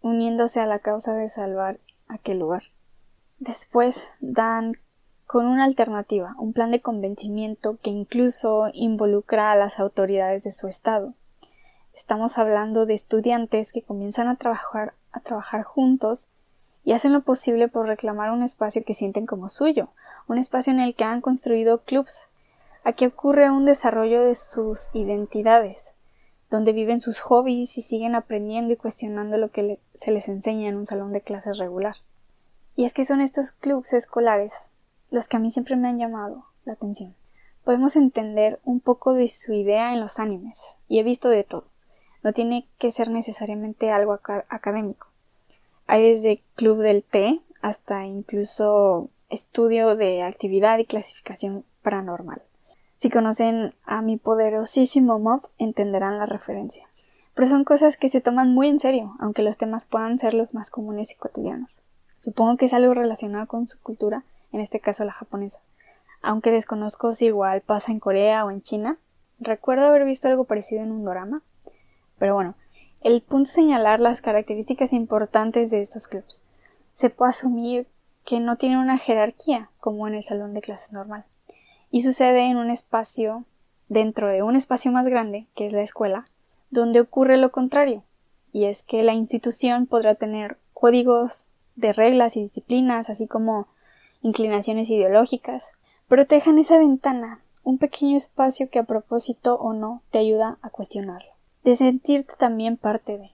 uniéndose 0.00 0.60
a 0.60 0.66
la 0.66 0.78
causa 0.78 1.14
de 1.14 1.28
salvar 1.28 1.78
aquel 2.08 2.38
lugar. 2.38 2.62
Después 3.38 4.10
dan 4.20 4.78
con 5.26 5.46
una 5.46 5.64
alternativa, 5.64 6.34
un 6.38 6.52
plan 6.52 6.70
de 6.70 6.80
convencimiento 6.80 7.78
que 7.82 7.90
incluso 7.90 8.68
involucra 8.72 9.52
a 9.52 9.56
las 9.56 9.78
autoridades 9.78 10.44
de 10.44 10.52
su 10.52 10.68
estado. 10.68 11.14
Estamos 11.96 12.36
hablando 12.36 12.84
de 12.84 12.92
estudiantes 12.92 13.72
que 13.72 13.80
comienzan 13.80 14.28
a 14.28 14.36
trabajar, 14.36 14.92
a 15.12 15.20
trabajar 15.20 15.62
juntos 15.62 16.28
y 16.84 16.92
hacen 16.92 17.14
lo 17.14 17.22
posible 17.22 17.68
por 17.68 17.86
reclamar 17.86 18.30
un 18.32 18.42
espacio 18.42 18.84
que 18.84 18.92
sienten 18.92 19.24
como 19.24 19.48
suyo, 19.48 19.88
un 20.28 20.36
espacio 20.36 20.74
en 20.74 20.80
el 20.80 20.94
que 20.94 21.04
han 21.04 21.22
construido 21.22 21.84
clubs. 21.84 22.28
Aquí 22.84 23.06
ocurre 23.06 23.50
un 23.50 23.64
desarrollo 23.64 24.22
de 24.24 24.34
sus 24.34 24.90
identidades, 24.92 25.94
donde 26.50 26.74
viven 26.74 27.00
sus 27.00 27.18
hobbies 27.20 27.78
y 27.78 27.82
siguen 27.82 28.14
aprendiendo 28.14 28.74
y 28.74 28.76
cuestionando 28.76 29.38
lo 29.38 29.50
que 29.50 29.80
se 29.94 30.10
les 30.10 30.28
enseña 30.28 30.68
en 30.68 30.76
un 30.76 30.84
salón 30.84 31.14
de 31.14 31.22
clases 31.22 31.56
regular. 31.56 31.96
Y 32.76 32.84
es 32.84 32.92
que 32.92 33.06
son 33.06 33.22
estos 33.22 33.52
clubs 33.52 33.94
escolares 33.94 34.68
los 35.10 35.28
que 35.28 35.38
a 35.38 35.40
mí 35.40 35.50
siempre 35.50 35.76
me 35.76 35.88
han 35.88 35.98
llamado 35.98 36.44
la 36.66 36.74
atención. 36.74 37.14
Podemos 37.64 37.96
entender 37.96 38.60
un 38.64 38.80
poco 38.80 39.14
de 39.14 39.28
su 39.28 39.54
idea 39.54 39.94
en 39.94 40.00
los 40.00 40.18
animes, 40.18 40.76
y 40.88 40.98
he 40.98 41.02
visto 41.02 41.30
de 41.30 41.42
todo. 41.42 41.64
No 42.26 42.32
tiene 42.32 42.66
que 42.78 42.90
ser 42.90 43.08
necesariamente 43.08 43.92
algo 43.92 44.12
académico. 44.48 45.06
Hay 45.86 46.08
desde 46.08 46.42
club 46.56 46.78
del 46.78 47.04
té 47.04 47.40
hasta 47.62 48.04
incluso 48.04 49.10
estudio 49.28 49.94
de 49.94 50.24
actividad 50.24 50.78
y 50.78 50.86
clasificación 50.86 51.64
paranormal. 51.82 52.42
Si 52.96 53.10
conocen 53.10 53.74
a 53.84 54.02
mi 54.02 54.16
poderosísimo 54.16 55.20
mob, 55.20 55.48
entenderán 55.58 56.18
la 56.18 56.26
referencia. 56.26 56.88
Pero 57.34 57.46
son 57.46 57.62
cosas 57.62 57.96
que 57.96 58.08
se 58.08 58.20
toman 58.20 58.52
muy 58.52 58.66
en 58.66 58.80
serio, 58.80 59.14
aunque 59.20 59.42
los 59.42 59.56
temas 59.56 59.86
puedan 59.86 60.18
ser 60.18 60.34
los 60.34 60.52
más 60.52 60.68
comunes 60.68 61.12
y 61.12 61.14
cotidianos. 61.14 61.84
Supongo 62.18 62.56
que 62.56 62.64
es 62.64 62.74
algo 62.74 62.92
relacionado 62.92 63.46
con 63.46 63.68
su 63.68 63.78
cultura 63.78 64.24
en 64.50 64.58
este 64.58 64.80
caso 64.80 65.04
la 65.04 65.12
japonesa. 65.12 65.60
Aunque 66.22 66.50
desconozco 66.50 67.12
si 67.12 67.26
igual 67.26 67.60
pasa 67.60 67.92
en 67.92 68.00
Corea 68.00 68.44
o 68.44 68.50
en 68.50 68.62
China, 68.62 68.98
recuerdo 69.38 69.86
haber 69.86 70.04
visto 70.04 70.26
algo 70.26 70.42
parecido 70.42 70.82
en 70.82 70.90
un 70.90 71.04
drama. 71.04 71.42
Pero 72.18 72.34
bueno, 72.34 72.54
el 73.02 73.22
punto 73.22 73.44
es 73.44 73.52
señalar 73.52 74.00
las 74.00 74.20
características 74.20 74.92
importantes 74.92 75.70
de 75.70 75.82
estos 75.82 76.08
clubs. 76.08 76.42
Se 76.92 77.10
puede 77.10 77.30
asumir 77.30 77.86
que 78.24 78.40
no 78.40 78.56
tienen 78.56 78.78
una 78.78 78.98
jerarquía 78.98 79.70
como 79.78 80.08
en 80.08 80.14
el 80.14 80.24
salón 80.24 80.54
de 80.54 80.60
clases 80.60 80.92
normal. 80.92 81.24
Y 81.90 82.02
sucede 82.02 82.46
en 82.46 82.56
un 82.56 82.70
espacio 82.70 83.44
dentro 83.88 84.28
de 84.28 84.42
un 84.42 84.56
espacio 84.56 84.90
más 84.90 85.06
grande, 85.06 85.46
que 85.54 85.66
es 85.66 85.72
la 85.72 85.82
escuela, 85.82 86.28
donde 86.70 87.00
ocurre 87.00 87.36
lo 87.36 87.52
contrario, 87.52 88.02
y 88.52 88.64
es 88.64 88.82
que 88.82 89.02
la 89.02 89.14
institución 89.14 89.86
podrá 89.86 90.16
tener 90.16 90.58
códigos 90.74 91.48
de 91.76 91.92
reglas 91.92 92.36
y 92.36 92.42
disciplinas, 92.42 93.10
así 93.10 93.28
como 93.28 93.68
inclinaciones 94.22 94.90
ideológicas. 94.90 95.72
Protejan 96.08 96.58
esa 96.58 96.78
ventana, 96.78 97.40
un 97.62 97.78
pequeño 97.78 98.16
espacio 98.16 98.68
que 98.70 98.78
a 98.78 98.84
propósito 98.84 99.54
o 99.56 99.72
no 99.72 100.02
te 100.10 100.18
ayuda 100.18 100.58
a 100.62 100.70
cuestionarlo. 100.70 101.35
De 101.66 101.74
sentirte 101.74 102.34
también 102.38 102.76
parte 102.76 103.18
de. 103.18 103.32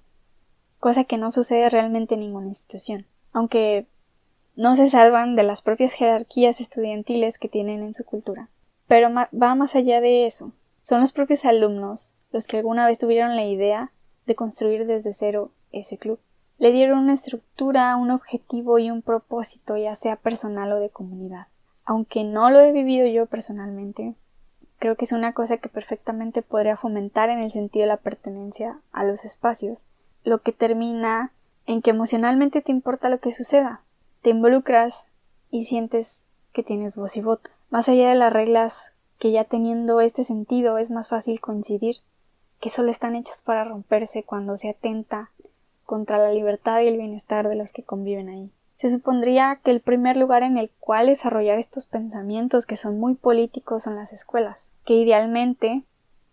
Cosa 0.81 1.05
que 1.05 1.19
no 1.19 1.31
sucede 1.31 1.69
realmente 1.69 2.15
en 2.15 2.21
ninguna 2.21 2.47
institución. 2.47 3.05
Aunque 3.35 3.87
no 4.57 4.75
se 4.75 4.89
salvan 4.89 5.37
de 5.37 5.43
las 5.43 5.61
propias 5.61 5.93
jerarquías 5.93 6.63
estudiantiles 6.63 7.39
que 7.39 7.51
tienen 7.51 7.83
en 7.83 7.93
su 7.93 8.07
cultura. 8.07 8.49
Pero 8.87 9.11
va 9.13 9.55
más 9.55 9.77
allá 9.77 10.01
de 10.01 10.25
eso. 10.25 10.53
Son 10.81 11.03
los 11.03 11.13
propios 11.13 11.45
alumnos 11.45 12.17
los 12.33 12.47
que 12.47 12.57
alguna 12.57 12.87
vez 12.87 12.99
tuvieron 12.99 13.37
la 13.37 13.45
idea 13.45 13.93
de 14.25 14.35
construir 14.35 14.87
desde 14.87 15.13
cero 15.13 15.51
ese 15.71 15.99
club. 15.99 16.19
Le 16.57 16.73
dieron 16.73 17.01
una 17.01 17.13
estructura, 17.13 17.95
un 17.97 18.11
objetivo 18.11 18.79
y 18.79 18.91
un 18.91 19.03
propósito, 19.03 19.77
ya 19.77 19.95
sea 19.95 20.17
personal 20.17 20.73
o 20.73 20.79
de 20.79 20.89
comunidad. 20.89 21.49
Aunque 21.85 22.25
no 22.25 22.49
lo 22.49 22.61
he 22.61 22.73
vivido 22.73 23.07
yo 23.07 23.27
personalmente, 23.27 24.15
creo 24.83 24.97
que 24.97 25.05
es 25.05 25.13
una 25.13 25.33
cosa 25.33 25.59
que 25.59 25.69
perfectamente 25.69 26.43
podría 26.43 26.77
fomentar 26.77 27.31
en 27.31 27.39
el 27.39 27.53
sentido 27.53 27.85
de 27.85 27.87
la 27.91 27.99
pertenencia 27.99 28.81
a 28.91 29.05
los 29.05 29.25
espacios, 29.25 29.87
lo 30.25 30.43
que 30.43 30.51
termina 30.51 31.31
en 31.67 31.83
que 31.83 31.91
emocionalmente 31.91 32.63
te 32.63 32.73
importa 32.73 33.09
lo 33.09 33.21
que 33.21 33.31
suceda, 33.31 33.83
te 34.23 34.31
involucras 34.31 35.07
y 35.53 35.67
sientes 35.67 36.27
que 36.53 36.65
tienes 36.65 36.97
voz 36.97 37.17
y 37.17 37.21
voto. 37.21 37.49
Más 37.71 37.89
allá 37.89 38.09
de 38.09 38.17
las 38.17 38.33
reglas 38.33 38.93
que 39.21 39.31
ya 39.31 39.45
teniendo 39.45 40.01
este 40.01 40.25
sentido 40.25 40.79
es 40.79 40.91
más 40.91 41.09
fácil 41.09 41.41
coincidir 41.41 41.99
que 42.59 42.69
solo 42.69 42.91
están 42.91 43.15
hechas 43.15 43.41
para 43.41 43.63
romperse 43.63 44.25
cuando 44.25 44.57
se 44.57 44.71
atenta 44.71 45.31
contra 45.87 46.19
la 46.19 46.33
libertad 46.33 46.81
y 46.81 46.89
el 46.89 46.97
bienestar 46.97 47.49
de 47.49 47.55
los 47.55 47.73
que 47.73 47.85
conviven 47.85 48.29
ahí. 48.29 48.51
Se 48.75 48.89
supondría 48.89 49.61
que 49.63 49.71
el 49.71 49.81
primer 49.81 50.17
lugar 50.17 50.43
en 50.43 50.59
el 50.59 50.71
cual 50.81 51.07
desarrollar 51.07 51.59
estos 51.59 51.87
pensamientos 51.87 52.67
que 52.67 52.77
son 52.77 52.99
muy 52.99 53.15
políticos 53.15 53.85
son 53.85 53.97
las 53.97 54.13
escuelas, 54.13 54.73
que 54.85 54.95
idealmente 54.95 55.85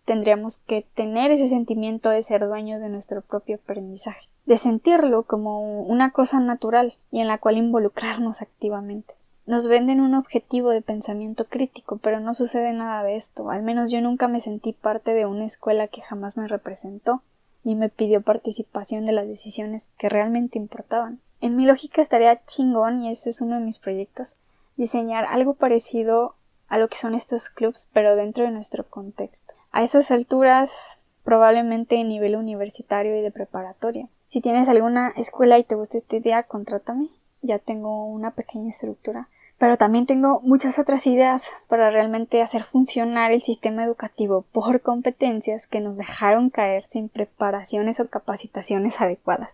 tendríamos 0.04 0.58
que 0.58 0.84
tener 0.94 1.30
ese 1.30 1.48
sentimiento 1.48 2.10
de 2.10 2.22
ser 2.22 2.46
dueños 2.46 2.80
de 2.80 2.88
nuestro 2.88 3.20
propio 3.20 3.56
aprendizaje, 3.56 4.26
de 4.46 4.56
sentirlo 4.56 5.22
como 5.22 5.82
una 5.82 6.10
cosa 6.10 6.40
natural 6.40 6.94
y 7.12 7.20
en 7.20 7.28
la 7.28 7.38
cual 7.38 7.56
involucrarnos 7.56 8.42
activamente. 8.42 9.14
Nos 9.46 9.68
venden 9.68 10.00
un 10.00 10.14
objetivo 10.14 10.70
de 10.70 10.82
pensamiento 10.82 11.44
crítico, 11.44 11.98
pero 12.02 12.20
no 12.20 12.34
sucede 12.34 12.72
nada 12.72 13.02
de 13.02 13.16
esto. 13.16 13.50
Al 13.50 13.62
menos 13.62 13.90
yo 13.90 14.00
nunca 14.00 14.28
me 14.28 14.38
sentí 14.38 14.72
parte 14.72 15.14
de 15.14 15.26
una 15.26 15.44
escuela 15.44 15.88
que 15.88 16.02
jamás 16.02 16.36
me 16.36 16.46
representó, 16.46 17.22
ni 17.64 17.74
me 17.74 17.88
pidió 17.88 18.20
participación 18.20 19.06
de 19.06 19.12
las 19.12 19.28
decisiones 19.28 19.90
que 19.98 20.08
realmente 20.08 20.58
importaban. 20.58 21.20
En 21.40 21.56
mi 21.56 21.66
lógica 21.66 22.02
estaría 22.02 22.44
chingón, 22.44 23.02
y 23.02 23.10
este 23.10 23.30
es 23.30 23.40
uno 23.40 23.58
de 23.58 23.64
mis 23.64 23.78
proyectos, 23.78 24.36
diseñar 24.76 25.24
algo 25.24 25.54
parecido 25.54 26.34
a 26.68 26.78
lo 26.78 26.88
que 26.88 26.96
son 26.96 27.14
estos 27.14 27.48
clubs, 27.48 27.88
pero 27.92 28.16
dentro 28.16 28.44
de 28.44 28.50
nuestro 28.50 28.88
contexto. 28.88 29.54
A 29.72 29.82
esas 29.82 30.10
alturas, 30.10 31.00
probablemente 31.24 31.96
en 31.96 32.08
nivel 32.08 32.36
universitario 32.36 33.16
y 33.16 33.22
de 33.22 33.30
preparatoria. 33.30 34.08
Si 34.28 34.40
tienes 34.40 34.68
alguna 34.68 35.08
escuela 35.16 35.58
y 35.58 35.64
te 35.64 35.74
gusta 35.74 35.98
esta 35.98 36.16
idea, 36.16 36.44
contrátame. 36.44 37.08
Ya 37.42 37.58
tengo 37.58 38.04
una 38.06 38.32
pequeña 38.32 38.70
estructura 38.70 39.28
pero 39.60 39.76
también 39.76 40.06
tengo 40.06 40.40
muchas 40.40 40.78
otras 40.78 41.06
ideas 41.06 41.50
para 41.68 41.90
realmente 41.90 42.40
hacer 42.40 42.62
funcionar 42.62 43.30
el 43.30 43.42
sistema 43.42 43.84
educativo 43.84 44.46
por 44.52 44.80
competencias 44.80 45.66
que 45.66 45.80
nos 45.80 45.98
dejaron 45.98 46.48
caer 46.48 46.84
sin 46.84 47.10
preparaciones 47.10 48.00
o 48.00 48.08
capacitaciones 48.08 49.02
adecuadas. 49.02 49.50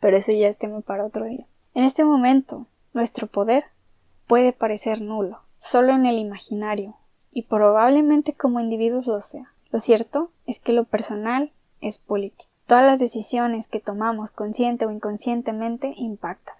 Pero 0.00 0.16
eso 0.16 0.32
ya 0.32 0.48
es 0.48 0.58
tema 0.58 0.80
para 0.80 1.04
otro 1.04 1.26
día. 1.26 1.46
En 1.74 1.84
este 1.84 2.04
momento, 2.04 2.66
nuestro 2.92 3.26
poder 3.26 3.64
puede 4.26 4.52
parecer 4.52 5.00
nulo, 5.00 5.40
solo 5.56 5.92
en 5.92 6.06
el 6.06 6.18
imaginario, 6.18 6.96
y 7.30 7.42
probablemente 7.42 8.32
como 8.32 8.60
individuos 8.60 9.06
lo 9.06 9.20
sea. 9.20 9.52
Lo 9.70 9.78
cierto 9.78 10.30
es 10.46 10.58
que 10.58 10.72
lo 10.72 10.84
personal 10.84 11.52
es 11.80 11.98
político. 11.98 12.50
Todas 12.66 12.84
las 12.84 12.98
decisiones 12.98 13.68
que 13.68 13.80
tomamos 13.80 14.30
consciente 14.30 14.86
o 14.86 14.90
inconscientemente 14.90 15.94
impactan 15.96 16.54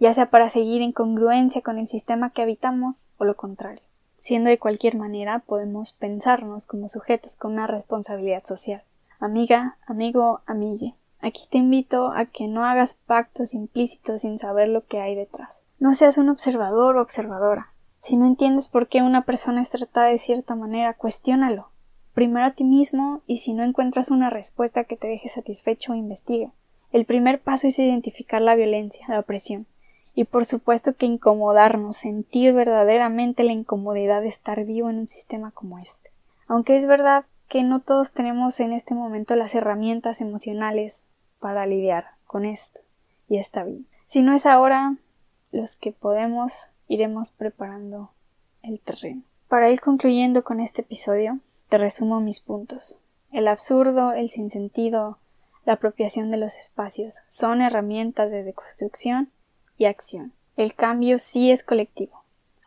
ya 0.00 0.14
sea 0.14 0.30
para 0.30 0.50
seguir 0.50 0.82
en 0.82 0.92
congruencia 0.92 1.62
con 1.62 1.78
el 1.78 1.88
sistema 1.88 2.30
que 2.30 2.42
habitamos 2.42 3.08
o 3.18 3.24
lo 3.24 3.36
contrario. 3.36 3.82
Siendo 4.20 4.50
de 4.50 4.58
cualquier 4.58 4.96
manera, 4.96 5.40
podemos 5.40 5.92
pensarnos 5.92 6.66
como 6.66 6.88
sujetos 6.88 7.36
con 7.36 7.52
una 7.52 7.66
responsabilidad 7.66 8.44
social. 8.44 8.82
Amiga, 9.20 9.76
amigo, 9.86 10.40
amigue, 10.46 10.94
aquí 11.20 11.42
te 11.50 11.58
invito 11.58 12.10
a 12.12 12.26
que 12.26 12.46
no 12.46 12.64
hagas 12.64 12.94
pactos 12.94 13.54
implícitos 13.54 14.22
sin 14.22 14.38
saber 14.38 14.68
lo 14.68 14.86
que 14.86 15.00
hay 15.00 15.14
detrás. 15.14 15.64
No 15.78 15.94
seas 15.94 16.18
un 16.18 16.28
observador 16.28 16.96
o 16.96 17.02
observadora. 17.02 17.72
Si 17.98 18.16
no 18.16 18.26
entiendes 18.26 18.68
por 18.68 18.88
qué 18.88 19.02
una 19.02 19.22
persona 19.22 19.60
es 19.60 19.70
tratada 19.70 20.08
de 20.08 20.18
cierta 20.18 20.54
manera, 20.54 20.94
cuestiónalo. 20.94 21.68
Primero 22.14 22.46
a 22.46 22.52
ti 22.52 22.64
mismo 22.64 23.22
y 23.26 23.38
si 23.38 23.52
no 23.52 23.62
encuentras 23.62 24.10
una 24.10 24.30
respuesta 24.30 24.84
que 24.84 24.96
te 24.96 25.06
deje 25.06 25.28
satisfecho, 25.28 25.94
investiga. 25.94 26.50
El 26.92 27.04
primer 27.04 27.40
paso 27.40 27.66
es 27.66 27.78
identificar 27.78 28.40
la 28.40 28.54
violencia, 28.54 29.06
la 29.08 29.20
opresión 29.20 29.66
y 30.18 30.24
por 30.24 30.44
supuesto 30.46 30.96
que 30.96 31.06
incomodarnos, 31.06 31.96
sentir 31.96 32.52
verdaderamente 32.52 33.44
la 33.44 33.52
incomodidad 33.52 34.20
de 34.20 34.26
estar 34.26 34.64
vivo 34.64 34.90
en 34.90 34.98
un 34.98 35.06
sistema 35.06 35.52
como 35.52 35.78
este. 35.78 36.10
Aunque 36.48 36.76
es 36.76 36.88
verdad 36.88 37.24
que 37.48 37.62
no 37.62 37.80
todos 37.80 38.12
tenemos 38.12 38.60
en 38.60 38.72
este 38.72 38.94
momento 38.94 39.34
las 39.34 39.54
herramientas 39.54 40.20
emocionales 40.20 41.06
para 41.40 41.66
lidiar 41.66 42.06
con 42.26 42.44
esto, 42.44 42.80
y 43.28 43.38
está 43.38 43.64
bien. 43.64 43.86
Si 44.06 44.22
no 44.22 44.34
es 44.34 44.46
ahora, 44.46 44.96
los 45.50 45.76
que 45.76 45.92
podemos 45.92 46.70
iremos 46.88 47.30
preparando 47.30 48.10
el 48.62 48.80
terreno. 48.80 49.22
Para 49.48 49.70
ir 49.70 49.80
concluyendo 49.80 50.44
con 50.44 50.60
este 50.60 50.82
episodio, 50.82 51.38
te 51.68 51.78
resumo 51.78 52.20
mis 52.20 52.40
puntos. 52.40 52.98
El 53.30 53.48
absurdo, 53.48 54.12
el 54.12 54.30
sinsentido, 54.30 55.18
la 55.64 55.74
apropiación 55.74 56.30
de 56.30 56.38
los 56.38 56.56
espacios 56.56 57.22
son 57.28 57.60
herramientas 57.60 58.30
de 58.30 58.42
deconstrucción 58.42 59.30
y 59.76 59.84
acción. 59.84 60.32
El 60.56 60.74
cambio 60.74 61.18
sí 61.18 61.50
es 61.50 61.62
colectivo, 61.62 62.17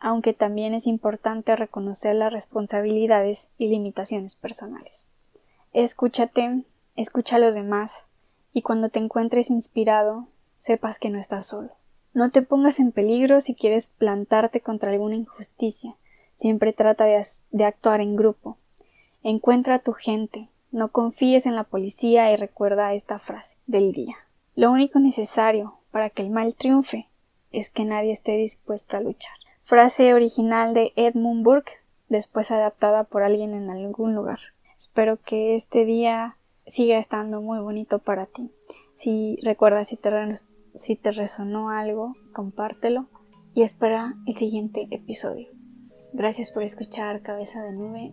aunque 0.02 0.34
también 0.34 0.74
es 0.74 0.88
importante 0.88 1.54
reconocer 1.54 2.16
las 2.16 2.32
responsabilidades 2.32 3.50
y 3.56 3.68
limitaciones 3.68 4.34
personales. 4.34 5.08
Escúchate, 5.72 6.64
escucha 6.96 7.36
a 7.36 7.38
los 7.38 7.54
demás, 7.54 8.06
y 8.52 8.62
cuando 8.62 8.88
te 8.88 8.98
encuentres 8.98 9.48
inspirado, 9.48 10.26
sepas 10.58 10.98
que 10.98 11.08
no 11.08 11.18
estás 11.18 11.46
solo. 11.46 11.70
No 12.14 12.30
te 12.30 12.42
pongas 12.42 12.80
en 12.80 12.90
peligro 12.90 13.40
si 13.40 13.54
quieres 13.54 13.90
plantarte 13.90 14.60
contra 14.60 14.90
alguna 14.90 15.14
injusticia. 15.14 15.94
Siempre 16.34 16.72
trata 16.72 17.04
de, 17.04 17.64
actuar 17.64 18.00
en 18.00 18.16
grupo. 18.16 18.58
Encuentra 19.22 19.76
a 19.76 19.78
tu 19.78 19.92
gente. 19.92 20.48
No 20.72 20.88
confíes 20.88 21.46
en 21.46 21.54
la 21.54 21.64
policía 21.64 22.32
y 22.32 22.36
recuerda 22.36 22.92
esta 22.92 23.18
frase 23.18 23.56
del 23.66 23.92
día. 23.92 24.16
Lo 24.56 24.72
único 24.72 24.98
necesario 24.98 25.78
para 25.90 26.10
que 26.10 26.22
el 26.22 26.30
mal 26.30 26.54
triunfe 26.54 27.06
es 27.52 27.70
que 27.70 27.84
nadie 27.84 28.12
esté 28.12 28.36
dispuesto 28.36 28.96
a 28.96 29.00
luchar. 29.00 29.41
Frase 29.72 30.12
original 30.12 30.74
de 30.74 30.92
Edmund 30.96 31.42
Burke, 31.42 31.80
después 32.10 32.50
adaptada 32.50 33.04
por 33.04 33.22
alguien 33.22 33.54
en 33.54 33.70
algún 33.70 34.14
lugar. 34.14 34.38
Espero 34.76 35.16
que 35.16 35.54
este 35.54 35.86
día 35.86 36.36
siga 36.66 36.98
estando 36.98 37.40
muy 37.40 37.58
bonito 37.58 37.98
para 37.98 38.26
ti. 38.26 38.50
Si 38.92 39.38
recuerda 39.42 39.86
si 39.86 39.96
te, 39.96 40.10
si 40.74 40.94
te 40.94 41.12
resonó 41.12 41.70
algo, 41.70 42.14
compártelo 42.34 43.06
y 43.54 43.62
espera 43.62 44.14
el 44.26 44.36
siguiente 44.36 44.88
episodio. 44.90 45.48
Gracias 46.12 46.50
por 46.50 46.64
escuchar 46.64 47.22
Cabeza 47.22 47.62
de 47.62 47.72
Nube. 47.72 48.12